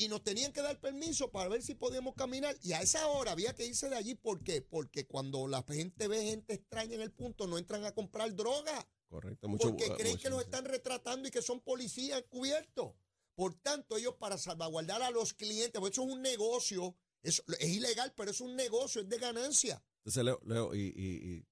Y 0.00 0.06
nos 0.08 0.22
tenían 0.22 0.52
que 0.52 0.62
dar 0.62 0.78
permiso 0.78 1.30
para 1.32 1.48
ver 1.48 1.60
si 1.60 1.74
podíamos 1.74 2.14
caminar. 2.14 2.56
Y 2.62 2.72
a 2.72 2.80
esa 2.80 3.06
hora 3.08 3.32
había 3.32 3.52
que 3.54 3.66
irse 3.66 3.88
de 3.90 3.96
allí. 3.96 4.14
¿Por 4.14 4.44
qué? 4.44 4.62
Porque 4.62 5.06
cuando 5.06 5.48
la 5.48 5.62
gente 5.64 6.06
ve 6.06 6.22
gente 6.22 6.54
extraña 6.54 6.94
en 6.94 7.00
el 7.02 7.10
punto, 7.10 7.48
no 7.48 7.58
entran 7.58 7.84
a 7.84 7.92
comprar 7.92 8.32
droga 8.34 8.88
Correcto. 9.08 9.48
Mucho, 9.48 9.68
porque 9.70 9.90
creen 9.96 10.12
mucho- 10.12 10.22
que 10.22 10.30
los 10.30 10.42
están 10.44 10.64
retratando 10.66 11.26
y 11.26 11.30
que 11.32 11.42
son 11.42 11.60
policías 11.60 12.20
encubiertos. 12.22 12.92
Por 13.34 13.54
tanto, 13.54 13.96
ellos 13.96 14.14
para 14.20 14.38
salvaguardar 14.38 15.02
a 15.02 15.10
los 15.10 15.32
clientes, 15.34 15.80
porque 15.80 15.92
eso 15.94 16.04
es 16.04 16.12
un 16.12 16.22
negocio, 16.22 16.94
es, 17.22 17.42
es 17.58 17.68
ilegal, 17.68 18.12
pero 18.16 18.30
es 18.30 18.40
un 18.40 18.54
negocio, 18.54 19.00
es 19.00 19.08
de 19.08 19.18
ganancia. 19.18 19.82
Entonces, 20.04 20.24
Leo, 20.24 20.40
Leo, 20.44 20.74
y, 20.74 20.92
y- 20.94 21.34
y, 21.36 21.46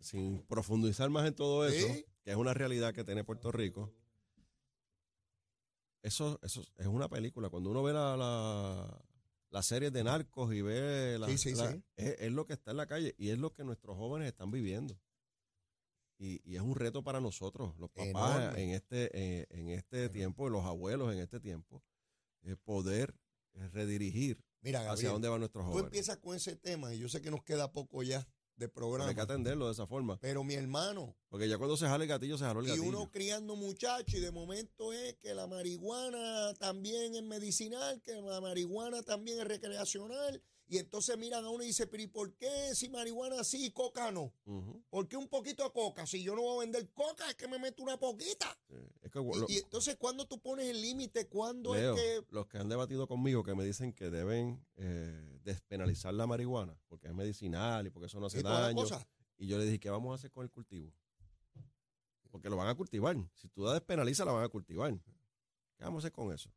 sin 0.00 0.42
profundizar 0.46 1.08
más 1.10 1.26
en 1.28 1.34
todo 1.34 1.66
eso, 1.68 1.86
Sí. 1.86 2.04
que 2.24 2.30
es 2.32 2.36
una 2.36 2.52
realidad 2.54 2.92
que 2.94 3.04
tiene 3.04 3.22
Puerto 3.24 3.52
Rico, 3.52 3.92
eso, 6.02 6.38
eso 6.42 6.64
es 6.76 6.86
una 6.86 7.08
película. 7.08 7.48
Cuando 7.48 7.70
uno 7.70 7.82
ve 7.82 7.92
la, 7.92 8.16
la, 8.16 9.04
las 9.50 9.66
series 9.66 9.92
de 9.92 10.04
narcos 10.04 10.52
y 10.54 10.62
ve 10.62 11.18
la, 11.18 11.26
Sí, 11.28 11.38
sí, 11.38 11.54
la- 11.54 11.70
sí. 11.72 11.82
Es, 11.96 12.16
es 12.20 12.32
lo 12.32 12.46
que 12.46 12.52
está 12.54 12.70
en 12.72 12.76
la 12.78 12.86
calle 12.86 13.14
y 13.18 13.30
es 13.30 13.38
lo 13.38 13.52
que 13.52 13.64
nuestros 13.64 13.96
jóvenes 13.96 14.28
están 14.28 14.50
viviendo. 14.50 14.98
Y, 16.18 16.40
y 16.44 16.54
es 16.56 16.62
un 16.62 16.76
reto 16.76 17.02
para 17.02 17.20
nosotros, 17.20 17.76
los 17.78 17.90
papás 17.90 18.36
Enorme. 18.42 18.62
en 18.62 18.70
este, 18.70 19.10
eh, 19.40 19.46
en 19.50 19.70
este 19.70 20.08
tiempo, 20.08 20.48
los 20.48 20.64
abuelos 20.64 21.12
en 21.12 21.18
este 21.18 21.40
tiempo, 21.40 21.82
eh, 22.42 22.54
poder 22.56 23.14
eh, 23.54 23.68
redirigir 23.68 24.44
Mira, 24.60 24.88
hacia 24.92 25.10
dónde 25.10 25.28
van 25.28 25.40
nuestros 25.40 25.64
tú 25.64 25.70
jóvenes. 25.70 25.86
empiezas 25.88 26.18
con 26.18 26.36
ese 26.36 26.54
tema 26.54 26.94
y 26.94 26.98
yo 27.00 27.08
sé 27.08 27.20
que 27.20 27.30
nos 27.32 27.42
queda 27.42 27.72
poco 27.72 28.04
ya 28.04 28.24
de 28.56 28.66
Hay 28.66 28.70
programa. 28.70 29.14
que 29.14 29.20
atenderlo 29.20 29.66
de 29.66 29.72
esa 29.72 29.86
forma. 29.86 30.18
Pero 30.20 30.44
mi 30.44 30.54
hermano, 30.54 31.16
Porque 31.28 31.48
ya 31.48 31.58
cuando 31.58 31.76
se 31.76 31.86
jala 31.86 32.04
el 32.04 32.08
gatillo, 32.08 32.36
se 32.38 32.44
jaló 32.44 32.60
el 32.60 32.66
y 32.66 32.68
gatillo. 32.70 32.88
uno 32.88 33.10
criando 33.10 33.56
muchachos 33.56 34.14
y 34.14 34.20
de 34.20 34.30
momento 34.30 34.92
es 34.92 35.14
que 35.16 35.34
la 35.34 35.46
marihuana 35.46 36.54
también 36.58 37.14
es 37.14 37.22
medicinal, 37.22 38.00
que 38.02 38.12
la 38.20 38.40
marihuana 38.40 39.02
también 39.02 39.40
es 39.40 39.46
recreacional. 39.48 40.42
Y 40.72 40.78
entonces 40.78 41.18
miran 41.18 41.44
a 41.44 41.50
uno 41.50 41.62
y 41.62 41.66
dicen, 41.66 41.86
pero 41.90 42.02
¿y 42.02 42.06
por 42.06 42.32
qué 42.38 42.74
si 42.74 42.88
marihuana 42.88 43.44
sí 43.44 43.66
y 43.66 43.70
coca 43.72 44.10
no? 44.10 44.32
¿Por 44.88 45.06
qué 45.06 45.18
un 45.18 45.28
poquito 45.28 45.62
de 45.64 45.70
coca? 45.70 46.06
Si 46.06 46.22
yo 46.22 46.34
no 46.34 46.40
voy 46.40 46.56
a 46.56 46.60
vender 46.60 46.90
coca, 46.94 47.28
es 47.28 47.34
que 47.34 47.46
me 47.46 47.58
meto 47.58 47.82
una 47.82 47.98
poquita. 48.00 48.58
sí. 48.70 48.76
Es 49.02 49.10
que, 49.10 49.18
Y- 49.20 49.38
lo- 49.38 49.46
y, 49.50 49.58
entonces, 49.58 49.96
¿cuándo 49.96 50.26
tú 50.26 50.40
pones 50.40 50.64
el 50.68 50.80
límite? 50.80 51.28
¿Cuándo 51.28 51.74
Leo, 51.74 51.94
es 51.94 52.00
que.? 52.00 52.26
los 52.30 52.46
que 52.46 52.56
han 52.56 52.70
debatido 52.70 53.06
conmigo 53.06 53.42
que 53.42 53.54
me 53.54 53.66
dicen 53.66 53.92
que 53.92 54.08
deben 54.08 54.64
eh, 54.76 55.38
despenalizar 55.44 56.14
la 56.14 56.26
marihuana 56.26 56.74
porque 56.88 57.08
es 57.08 57.12
medicinal 57.14 57.86
y 57.86 57.90
porque 57.90 58.06
eso 58.06 58.18
no 58.18 58.26
hace 58.28 58.40
y 58.40 58.42
daño. 58.42 58.82
Y 59.36 59.48
yo 59.48 59.58
le 59.58 59.66
dije, 59.66 59.78
¿qué 59.78 59.90
vamos 59.90 60.12
a 60.12 60.14
hacer 60.14 60.30
con 60.30 60.42
el 60.44 60.50
cultivo? 60.50 60.90
Porque 62.30 62.48
lo 62.48 62.56
van 62.56 62.68
a 62.68 62.74
cultivar. 62.74 63.14
Si 63.34 63.46
tú 63.48 63.62
la 63.64 63.74
despenalizas, 63.74 64.24
la 64.24 64.32
van 64.32 64.44
a 64.44 64.48
cultivar. 64.48 64.94
¿Qué 65.76 65.84
vamos 65.84 66.02
a 66.02 66.06
hacer 66.06 66.12
con 66.12 66.32
eso? 66.32 66.50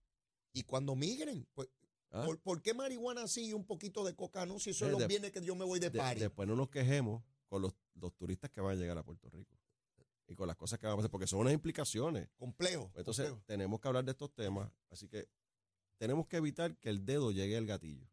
Y 0.53 0.63
cuando 0.63 0.95
migren, 0.95 1.45
pues 1.53 1.67
¿Ah? 2.15 2.23
¿Por, 2.25 2.39
por 2.39 2.61
qué 2.61 2.73
marihuana 2.73 3.27
sí 3.27 3.47
y 3.49 3.53
un 3.53 3.65
poquito 3.65 4.03
de 4.05 4.15
coca 4.15 4.45
no? 4.45 4.57
Si 4.59 4.69
eso 4.69 4.85
es 4.85 4.91
los 4.93 5.05
viernes 5.07 5.31
que 5.31 5.41
yo 5.43 5.53
me 5.55 5.65
voy 5.65 5.79
de, 5.79 5.89
De- 5.89 5.99
party. 5.99 6.21
después 6.21 6.47
no 6.47 6.55
nos 6.55 6.69
quejemos 6.69 7.21
con 7.47 7.61
los, 7.61 7.73
los 7.95 8.13
turistas 8.15 8.49
que 8.51 8.61
van 8.61 8.77
a 8.77 8.79
llegar 8.79 8.97
a 8.97 9.03
Puerto 9.03 9.29
Rico 9.29 9.57
y 10.27 10.33
con 10.35 10.47
las 10.47 10.55
cosas 10.55 10.79
que 10.79 10.85
van 10.87 10.93
a 10.93 10.95
pasar, 10.97 11.11
porque 11.11 11.27
son 11.27 11.39
unas 11.41 11.53
implicaciones. 11.53 12.29
complejo. 12.37 12.91
Entonces, 12.95 13.25
complejo. 13.29 13.45
tenemos 13.45 13.79
que 13.81 13.87
hablar 13.87 14.05
de 14.05 14.11
estos 14.11 14.33
temas, 14.33 14.71
así 14.89 15.07
que 15.07 15.27
tenemos 15.97 16.25
que 16.27 16.37
evitar 16.37 16.75
que 16.77 16.89
el 16.89 17.05
dedo 17.05 17.31
llegue 17.31 17.57
al 17.57 17.65
gatillo. 17.65 18.07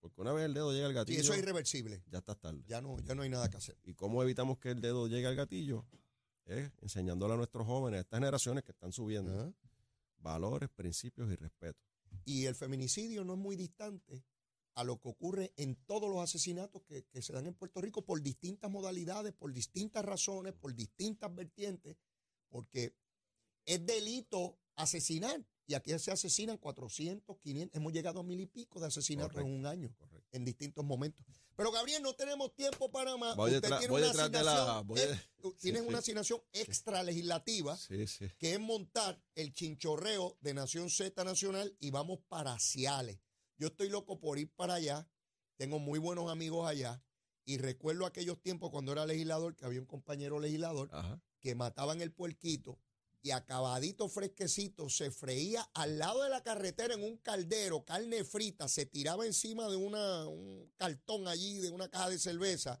Porque 0.00 0.20
una 0.20 0.34
vez 0.34 0.44
el 0.44 0.52
dedo 0.52 0.70
llega 0.72 0.84
al 0.86 0.92
gatillo, 0.92 1.18
eso 1.18 1.32
es 1.32 1.38
irreversible. 1.38 2.02
ya 2.10 2.18
está 2.18 2.34
tarde. 2.34 2.62
Ya 2.66 2.82
no, 2.82 2.98
ya 3.00 3.14
no 3.14 3.22
hay 3.22 3.30
nada 3.30 3.48
que 3.48 3.56
hacer. 3.56 3.78
¿Y 3.84 3.94
cómo 3.94 4.22
evitamos 4.22 4.58
que 4.58 4.70
el 4.72 4.82
dedo 4.82 5.06
llegue 5.08 5.26
al 5.26 5.34
gatillo? 5.34 5.86
Es 6.44 6.70
enseñándole 6.82 7.32
a 7.32 7.36
nuestros 7.38 7.66
jóvenes, 7.66 7.98
a 7.98 8.00
estas 8.02 8.18
generaciones 8.18 8.64
que 8.64 8.72
están 8.72 8.92
subiendo, 8.92 9.54
valores, 10.18 10.68
principios 10.68 11.32
y 11.32 11.36
respeto. 11.36 11.80
Y 12.24 12.46
el 12.46 12.54
feminicidio 12.54 13.24
no 13.24 13.34
es 13.34 13.38
muy 13.38 13.56
distante 13.56 14.24
a 14.74 14.84
lo 14.84 15.00
que 15.00 15.08
ocurre 15.08 15.52
en 15.56 15.76
todos 15.86 16.10
los 16.10 16.20
asesinatos 16.20 16.82
que, 16.82 17.04
que 17.04 17.22
se 17.22 17.32
dan 17.32 17.46
en 17.46 17.54
Puerto 17.54 17.80
Rico 17.80 18.04
por 18.04 18.20
distintas 18.22 18.70
modalidades, 18.70 19.32
por 19.32 19.52
distintas 19.52 20.04
razones, 20.04 20.52
por 20.52 20.74
distintas 20.74 21.32
vertientes, 21.34 21.96
porque 22.48 22.94
es 23.66 23.84
delito 23.86 24.58
asesinar. 24.76 25.44
Y 25.66 25.74
aquí 25.74 25.98
se 25.98 26.10
asesinan 26.10 26.58
400, 26.58 27.38
500, 27.38 27.76
hemos 27.76 27.92
llegado 27.92 28.20
a 28.20 28.22
mil 28.22 28.38
y 28.40 28.46
pico 28.46 28.80
de 28.80 28.88
asesinatos 28.88 29.32
Correcto. 29.32 29.50
en 29.50 29.58
un 29.60 29.66
año, 29.66 29.94
Correcto. 29.96 30.28
en 30.32 30.44
distintos 30.44 30.84
momentos. 30.84 31.24
Pero 31.56 31.70
Gabriel, 31.70 32.02
no 32.02 32.14
tenemos 32.14 32.54
tiempo 32.54 32.90
para 32.90 33.16
más. 33.16 33.36
Voy 33.36 33.50
Usted 33.50 33.62
detrás- 33.62 33.78
tiene 33.80 33.92
voy 33.92 34.02
una 34.02 34.08
detrás 34.10 34.30
de 34.32 34.42
la- 34.42 34.80
voy 34.80 35.00
tienes 35.60 35.82
sí. 35.82 35.88
una 35.88 35.98
asignación 35.98 36.40
extra 36.52 37.02
legislativa 37.02 37.76
sí. 37.76 38.04
que 38.38 38.54
es 38.54 38.60
montar 38.60 39.22
el 39.34 39.52
chinchorreo 39.52 40.36
de 40.40 40.54
Nación 40.54 40.90
Z 40.90 41.22
Nacional 41.24 41.76
y 41.80 41.90
vamos 41.90 42.20
para 42.28 42.58
Ciales. 42.58 43.18
Yo 43.58 43.68
estoy 43.68 43.88
loco 43.88 44.18
por 44.18 44.38
ir 44.38 44.50
para 44.54 44.74
allá, 44.74 45.08
tengo 45.56 45.78
muy 45.78 45.98
buenos 45.98 46.30
amigos 46.30 46.68
allá 46.68 47.02
y 47.44 47.58
recuerdo 47.58 48.06
aquellos 48.06 48.40
tiempos 48.40 48.70
cuando 48.70 48.92
era 48.92 49.06
legislador, 49.06 49.54
que 49.54 49.66
había 49.66 49.80
un 49.80 49.86
compañero 49.86 50.40
legislador 50.40 50.88
Ajá. 50.92 51.20
que 51.40 51.54
mataban 51.54 52.00
el 52.00 52.10
puerquito 52.12 52.80
y 53.24 53.30
acabadito 53.30 54.08
fresquecito 54.10 54.90
se 54.90 55.10
freía 55.10 55.62
al 55.72 55.98
lado 55.98 56.22
de 56.22 56.28
la 56.28 56.42
carretera 56.42 56.92
en 56.92 57.02
un 57.02 57.16
caldero, 57.16 57.82
carne 57.82 58.22
frita, 58.22 58.68
se 58.68 58.84
tiraba 58.84 59.24
encima 59.24 59.66
de 59.70 59.76
una, 59.76 60.28
un 60.28 60.70
cartón 60.76 61.26
allí, 61.26 61.58
de 61.58 61.70
una 61.70 61.88
caja 61.88 62.10
de 62.10 62.18
cerveza 62.18 62.80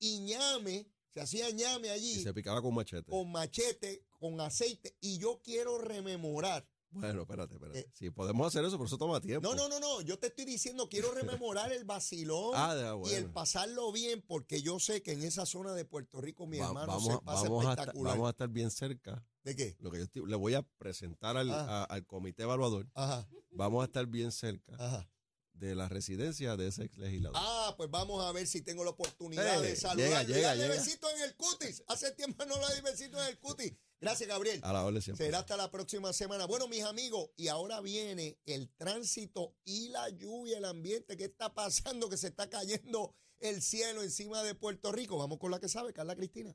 y 0.00 0.18
ñame, 0.20 0.88
se 1.14 1.20
hacía 1.20 1.50
ñame 1.52 1.90
allí 1.90 2.14
Y 2.18 2.22
se 2.24 2.34
picaba 2.34 2.60
con 2.60 2.74
machete. 2.74 3.10
con 3.12 3.30
machete, 3.30 4.04
con 4.18 4.40
aceite, 4.40 4.96
y 5.00 5.18
yo 5.18 5.40
quiero 5.42 5.78
rememorar. 5.78 6.68
Bueno, 6.90 7.22
espérate, 7.22 7.54
espérate. 7.54 7.78
Eh. 7.80 7.90
sí, 7.92 8.10
podemos 8.10 8.46
hacer 8.48 8.64
eso, 8.64 8.76
pero 8.78 8.86
eso 8.86 8.98
toma 8.98 9.20
tiempo. 9.20 9.46
No, 9.48 9.54
no, 9.54 9.68
no, 9.68 9.78
no, 9.78 10.00
yo 10.00 10.18
te 10.18 10.28
estoy 10.28 10.46
diciendo, 10.46 10.88
quiero 10.88 11.12
rememorar 11.40 11.70
el 11.72 11.84
vacilón 11.84 12.52
Ah, 12.54 12.96
y 13.08 13.12
el 13.14 13.30
pasarlo 13.30 13.92
bien, 13.92 14.20
porque 14.22 14.62
yo 14.62 14.80
sé 14.80 15.02
que 15.02 15.12
en 15.12 15.22
esa 15.22 15.46
zona 15.46 15.74
de 15.74 15.84
Puerto 15.84 16.20
Rico 16.20 16.46
mi 16.48 16.58
Va- 16.58 16.66
hermano 16.68 16.86
vamos, 16.88 17.04
se 17.06 17.12
a- 17.12 17.20
pasa 17.20 17.42
vamos, 17.44 17.66
a 17.66 17.70
estar, 17.70 17.78
espectacular. 17.84 18.14
vamos 18.14 18.26
a 18.26 18.30
estar 18.30 18.48
bien 18.48 18.70
cerca. 18.72 19.24
¿De 19.46 19.54
qué? 19.54 19.76
Lo 19.78 19.92
que 19.92 19.98
yo 19.98 20.04
estoy- 20.04 20.26
le 20.28 20.34
voy 20.36 20.54
a 20.54 20.62
presentar 20.62 21.36
al, 21.36 21.50
a- 21.50 21.84
al 21.84 22.04
comité 22.04 22.42
evaluador. 22.42 22.88
Ajá, 22.94 23.28
Vamos 23.52 23.82
a 23.82 23.86
estar 23.86 24.04
bien 24.06 24.32
cerca 24.32 24.74
ajá. 24.74 25.08
de 25.54 25.76
la 25.76 25.88
residencia 25.88 26.56
de 26.56 26.66
ese 26.66 26.84
ex 26.84 26.98
legislador. 26.98 27.38
Ah, 27.40 27.72
pues 27.76 27.88
vamos 27.88 28.22
a 28.24 28.32
ver 28.32 28.46
si 28.48 28.60
tengo 28.60 28.82
la 28.82 28.90
oportunidad 28.90 29.64
Eh, 29.64 29.68
de 29.68 29.76
saludar. 29.76 30.08
llega, 30.08 30.22
llega, 30.24 30.54
llega. 30.56 30.68
besito 30.74 31.08
en 31.16 31.22
el 31.22 31.36
cutis. 31.36 31.82
Hace 31.86 32.10
tiempo 32.10 32.44
no 32.44 32.56
le 32.68 32.74
di 32.74 32.80
besito 32.82 33.22
en 33.22 33.28
el 33.28 33.38
cutis. 33.38 33.72
Gracias, 34.00 34.28
Gabriel. 34.28 34.60
a 34.64 34.72
la 34.72 34.84
orden 34.84 35.00
siempre. 35.00 35.24
Será 35.24 35.38
hasta 35.38 35.56
la 35.56 35.70
próxima 35.70 36.12
semana. 36.12 36.44
Bueno, 36.46 36.66
mis 36.68 36.82
amigos, 36.82 37.30
y 37.36 37.46
ahora 37.48 37.80
viene 37.80 38.36
el 38.46 38.68
tránsito 38.76 39.54
y 39.64 39.88
la 39.90 40.08
lluvia, 40.10 40.58
el 40.58 40.64
ambiente. 40.66 41.16
¿Qué 41.16 41.24
está 41.26 41.54
pasando? 41.54 42.08
Que 42.10 42.16
se 42.16 42.26
está 42.26 42.50
cayendo 42.50 43.14
el 43.38 43.62
cielo 43.62 44.02
encima 44.02 44.42
de 44.42 44.54
Puerto 44.56 44.90
Rico. 44.90 45.16
Vamos 45.16 45.38
con 45.38 45.52
la 45.52 45.60
que 45.60 45.68
sabe, 45.68 45.92
Carla 45.92 46.16
Cristina. 46.16 46.54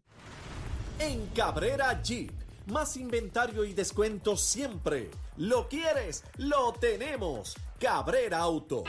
En 1.00 1.26
Cabrera 1.30 2.00
Jeep, 2.04 2.32
más 2.68 2.98
inventario 2.98 3.64
y 3.64 3.74
descuento 3.74 4.38
siempre. 4.38 5.10
¿Lo 5.38 5.68
quieres? 5.68 6.24
Lo 6.38 6.74
tenemos. 6.74 7.56
Cabrera 7.80 8.40
Auto. 8.40 8.84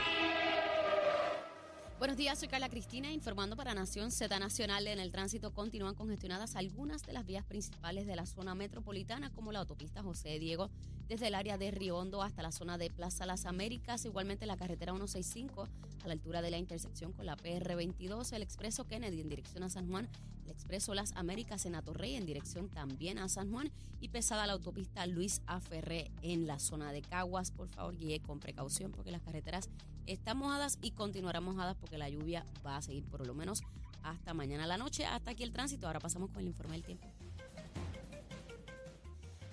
Buenos 2.03 2.17
días, 2.17 2.37
soy 2.37 2.49
Carla 2.49 2.67
Cristina 2.67 3.13
informando 3.13 3.55
para 3.55 3.73
Nación 3.73 4.11
Z 4.11 4.37
Nacional. 4.37 4.87
En 4.87 4.99
el 4.99 5.09
tránsito 5.09 5.53
continúan 5.53 5.95
congestionadas 5.95 6.57
algunas 6.57 7.01
de 7.03 7.13
las 7.13 7.25
vías 7.25 7.45
principales 7.45 8.05
de 8.05 8.17
la 8.17 8.25
zona 8.25 8.55
metropolitana, 8.55 9.29
como 9.29 9.53
la 9.53 9.59
autopista 9.59 10.03
José 10.03 10.37
Diego, 10.37 10.69
desde 11.07 11.27
el 11.27 11.33
área 11.33 11.57
de 11.57 11.71
Río 11.71 11.97
Hondo 11.97 12.21
hasta 12.21 12.41
la 12.41 12.51
zona 12.51 12.77
de 12.77 12.89
Plaza 12.89 13.25
Las 13.25 13.45
Américas, 13.45 14.03
igualmente 14.03 14.45
la 14.45 14.57
carretera 14.57 14.91
165 14.91 15.69
a 16.03 16.07
la 16.07 16.11
altura 16.11 16.41
de 16.41 16.51
la 16.51 16.57
intersección 16.57 17.13
con 17.13 17.25
la 17.25 17.37
PR22, 17.37 18.33
el 18.33 18.41
expreso 18.41 18.83
Kennedy 18.83 19.21
en 19.21 19.29
dirección 19.29 19.63
a 19.63 19.69
San 19.69 19.87
Juan, 19.89 20.09
el 20.43 20.51
expreso 20.51 20.93
Las 20.93 21.13
Américas 21.13 21.65
en 21.65 21.75
Atorrey 21.75 22.15
en 22.15 22.25
dirección 22.25 22.67
también 22.67 23.17
a 23.17 23.29
San 23.29 23.49
Juan 23.49 23.71
y 24.01 24.09
pesada 24.09 24.45
la 24.45 24.51
autopista 24.51 25.05
Luis 25.07 25.41
A. 25.45 25.61
Ferré 25.61 26.11
en 26.21 26.47
la 26.47 26.59
zona 26.59 26.91
de 26.91 27.01
Caguas. 27.01 27.51
Por 27.51 27.69
favor, 27.69 27.95
guíe 27.95 28.19
con 28.19 28.41
precaución 28.41 28.91
porque 28.91 29.11
las 29.11 29.21
carreteras 29.21 29.69
están 30.07 30.37
mojadas 30.37 30.77
y 30.81 30.91
continuarán 30.91 31.43
mojadas 31.43 31.75
porque 31.75 31.97
la 31.97 32.09
lluvia 32.09 32.45
va 32.65 32.77
a 32.77 32.81
seguir 32.81 33.05
por 33.05 33.25
lo 33.25 33.33
menos 33.33 33.63
hasta 34.03 34.33
mañana 34.33 34.67
la 34.67 34.77
noche. 34.77 35.05
Hasta 35.05 35.31
aquí 35.31 35.43
el 35.43 35.51
tránsito. 35.51 35.87
Ahora 35.87 35.99
pasamos 35.99 36.29
con 36.29 36.41
el 36.41 36.47
informe 36.47 36.73
del 36.73 36.83
tiempo. 36.83 37.07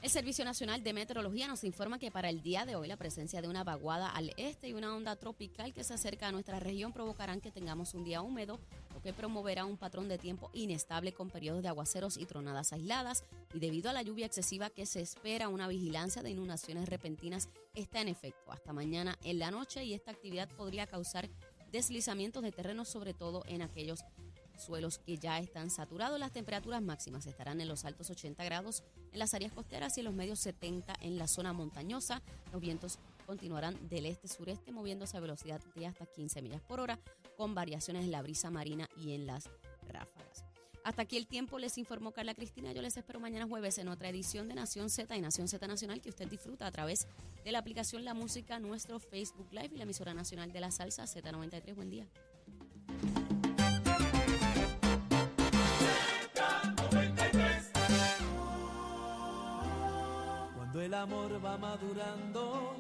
El 0.02 0.08
Servicio 0.08 0.46
Nacional 0.46 0.82
de 0.82 0.94
Meteorología 0.94 1.46
nos 1.46 1.62
informa 1.62 1.98
que 1.98 2.10
para 2.10 2.30
el 2.30 2.40
día 2.40 2.64
de 2.64 2.74
hoy 2.74 2.88
la 2.88 2.96
presencia 2.96 3.42
de 3.42 3.48
una 3.48 3.64
vaguada 3.64 4.08
al 4.08 4.32
este 4.38 4.66
y 4.66 4.72
una 4.72 4.96
onda 4.96 5.14
tropical 5.16 5.74
que 5.74 5.84
se 5.84 5.92
acerca 5.92 6.26
a 6.26 6.32
nuestra 6.32 6.58
región 6.58 6.94
provocarán 6.94 7.42
que 7.42 7.50
tengamos 7.50 7.92
un 7.92 8.04
día 8.04 8.22
húmedo, 8.22 8.58
lo 8.94 9.02
que 9.02 9.12
promoverá 9.12 9.66
un 9.66 9.76
patrón 9.76 10.08
de 10.08 10.16
tiempo 10.16 10.50
inestable 10.54 11.12
con 11.12 11.28
periodos 11.28 11.62
de 11.62 11.68
aguaceros 11.68 12.16
y 12.16 12.24
tronadas 12.24 12.72
aisladas. 12.72 13.24
Y 13.52 13.58
debido 13.58 13.90
a 13.90 13.92
la 13.92 14.00
lluvia 14.00 14.24
excesiva 14.24 14.70
que 14.70 14.86
se 14.86 15.02
espera, 15.02 15.48
una 15.48 15.68
vigilancia 15.68 16.22
de 16.22 16.30
inundaciones 16.30 16.88
repentinas 16.88 17.50
está 17.74 18.00
en 18.00 18.08
efecto 18.08 18.52
hasta 18.52 18.72
mañana 18.72 19.18
en 19.22 19.38
la 19.38 19.50
noche 19.50 19.84
y 19.84 19.92
esta 19.92 20.12
actividad 20.12 20.48
podría 20.48 20.86
causar 20.86 21.28
deslizamientos 21.70 22.42
de 22.42 22.52
terreno, 22.52 22.86
sobre 22.86 23.12
todo 23.12 23.44
en 23.46 23.60
aquellos 23.60 24.00
suelos 24.61 24.99
que 24.99 25.18
ya 25.18 25.38
están 25.38 25.70
saturados. 25.70 26.18
Las 26.18 26.33
temperaturas 26.33 26.83
máximas 26.83 27.27
estarán 27.27 27.61
en 27.61 27.68
los 27.68 27.85
altos 27.85 28.11
80 28.11 28.44
grados 28.44 28.83
en 29.12 29.18
las 29.18 29.35
áreas 29.35 29.53
costeras 29.53 29.96
y 29.96 30.01
en 30.01 30.07
los 30.07 30.14
medios 30.14 30.38
70 30.40 30.94
en 31.01 31.18
la 31.18 31.27
zona 31.27 31.53
montañosa. 31.53 32.23
Los 32.53 32.61
vientos 32.61 32.99
continuarán 33.27 33.88
del 33.88 34.07
este-sureste 34.07 34.73
moviéndose 34.73 35.16
a 35.16 35.20
velocidad 35.20 35.61
de 35.75 35.87
hasta 35.87 36.07
15 36.07 36.42
millas 36.42 36.62
por 36.62 36.81
hora 36.81 36.99
con 37.37 37.55
variaciones 37.55 38.05
en 38.05 38.11
la 38.11 38.23
brisa 38.23 38.51
marina 38.51 38.88
y 38.96 39.12
en 39.12 39.27
las 39.27 39.49
ráfagas. 39.88 40.44
Hasta 40.83 41.03
aquí 41.03 41.16
el 41.16 41.27
tiempo, 41.27 41.59
les 41.59 41.77
informó 41.79 42.12
Carla 42.12 42.35
Cristina. 42.35 42.73
Yo 42.73 42.83
les 42.83 42.96
espero 42.96 43.20
mañana 43.20 43.46
jueves 43.46 43.77
en 43.79 43.88
otra 43.88 44.09
edición 44.09 44.49
de 44.49 44.55
Nación 44.55 44.88
Z 44.88 45.14
y 45.16 45.20
Nación 45.20 45.46
Z 45.46 45.66
Nacional 45.66 46.01
que 46.01 46.09
usted 46.09 46.29
disfruta 46.29 46.66
a 46.66 46.70
través 46.70 47.07
de 47.44 47.53
la 47.53 47.59
aplicación 47.59 48.05
La 48.05 48.14
Música, 48.14 48.59
nuestro 48.59 48.99
Facebook 48.99 49.49
Live 49.53 49.70
y 49.75 49.77
la 49.77 49.85
emisora 49.85 50.14
nacional 50.14 50.53
de 50.53 50.61
la 50.61 50.70
salsa 50.70 51.05
Z93. 51.05 51.75
Buen 51.75 51.90
día. 51.90 52.07
El 60.90 60.94
amor 60.94 61.44
va 61.44 61.57
madurando, 61.57 62.74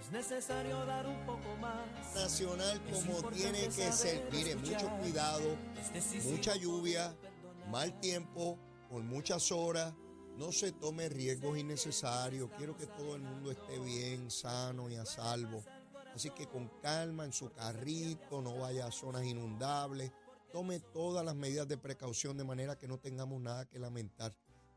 es 0.00 0.12
necesario 0.12 0.86
dar 0.86 1.08
un 1.08 1.26
poco 1.26 1.56
más. 1.56 2.14
Nacional 2.14 2.80
como 2.84 3.30
tiene 3.30 3.64
que 3.64 3.90
ser. 3.90 4.28
Mire, 4.30 4.54
mucho 4.54 4.88
cuidado, 5.00 5.56
mucha 6.22 6.54
lluvia, 6.54 7.12
mal 7.68 7.98
tiempo, 7.98 8.60
por 8.88 9.02
muchas 9.02 9.50
horas. 9.50 9.92
No 10.36 10.52
se 10.52 10.70
tome 10.70 11.08
riesgos 11.08 11.58
innecesarios. 11.58 12.48
Quiero 12.56 12.76
que 12.76 12.86
todo 12.86 13.16
el 13.16 13.22
mundo 13.22 13.50
esté 13.50 13.76
bien, 13.80 14.30
sano 14.30 14.88
y 14.88 14.94
a 14.94 15.04
salvo. 15.04 15.64
Así 16.14 16.30
que 16.30 16.46
con 16.46 16.68
calma 16.80 17.24
en 17.24 17.32
su 17.32 17.50
carrito, 17.50 18.40
no 18.40 18.56
vaya 18.58 18.86
a 18.86 18.92
zonas 18.92 19.24
inundables. 19.24 20.12
Tome 20.52 20.78
todas 20.78 21.24
las 21.24 21.34
medidas 21.34 21.66
de 21.66 21.76
precaución 21.76 22.36
de 22.36 22.44
manera 22.44 22.78
que 22.78 22.86
no 22.86 22.98
tengamos 22.98 23.40
nada 23.40 23.64
que 23.64 23.80
lamentar. 23.80 24.32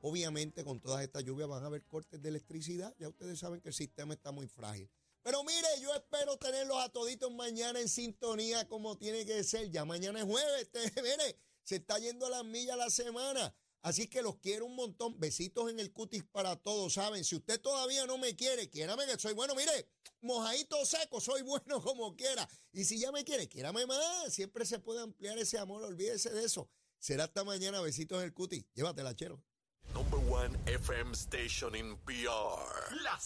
Obviamente 0.07 0.63
con 0.63 0.79
todas 0.79 1.01
estas 1.01 1.23
lluvias 1.23 1.49
van 1.49 1.63
a 1.63 1.65
haber 1.65 1.83
cortes 1.83 2.21
de 2.21 2.29
electricidad. 2.29 2.95
Ya 2.99 3.09
ustedes 3.09 3.39
saben 3.39 3.59
que 3.59 3.69
el 3.69 3.73
sistema 3.73 4.13
está 4.13 4.31
muy 4.31 4.47
frágil. 4.47 4.87
Pero 5.23 5.43
mire, 5.43 5.67
yo 5.81 5.91
espero 5.95 6.37
tenerlos 6.37 6.77
a 6.77 6.89
toditos 6.89 7.33
mañana 7.33 7.79
en 7.79 7.89
sintonía 7.89 8.67
como 8.67 8.99
tiene 8.99 9.25
que 9.25 9.43
ser. 9.43 9.71
Ya 9.71 9.83
mañana 9.83 10.19
es 10.19 10.25
jueves, 10.25 10.69
mire, 10.97 11.39
se 11.63 11.77
está 11.77 11.97
yendo 11.97 12.27
a 12.27 12.29
las 12.29 12.45
millas 12.45 12.77
la 12.77 12.91
semana. 12.91 13.55
Así 13.81 14.07
que 14.07 14.21
los 14.21 14.35
quiero 14.35 14.67
un 14.67 14.75
montón. 14.75 15.19
Besitos 15.19 15.71
en 15.71 15.79
el 15.79 15.91
cutis 15.91 16.23
para 16.23 16.55
todos, 16.55 16.93
¿saben? 16.93 17.23
Si 17.23 17.35
usted 17.35 17.59
todavía 17.59 18.05
no 18.05 18.19
me 18.19 18.35
quiere, 18.35 18.69
quiérame 18.69 19.07
que 19.07 19.17
soy 19.17 19.33
bueno. 19.33 19.55
Mire, 19.55 19.89
mojadito 20.21 20.85
seco, 20.85 21.19
soy 21.19 21.41
bueno 21.41 21.81
como 21.83 22.15
quiera. 22.15 22.47
Y 22.71 22.85
si 22.85 22.99
ya 22.99 23.11
me 23.11 23.23
quiere, 23.23 23.49
quiérame 23.49 23.87
más. 23.87 24.31
Siempre 24.31 24.67
se 24.67 24.77
puede 24.77 25.01
ampliar 25.01 25.39
ese 25.39 25.57
amor, 25.57 25.81
olvídese 25.81 26.29
de 26.29 26.45
eso. 26.45 26.69
Será 26.99 27.23
hasta 27.23 27.43
mañana, 27.43 27.81
besitos 27.81 28.19
en 28.19 28.25
el 28.25 28.35
cutis. 28.35 28.65
Llévatela, 28.75 29.15
chero. 29.15 29.41
Number 29.93 30.17
one 30.17 30.57
FM 30.65 31.15
station 31.15 31.75
in 31.75 31.95
PR. 32.05 32.93
La 33.03 33.17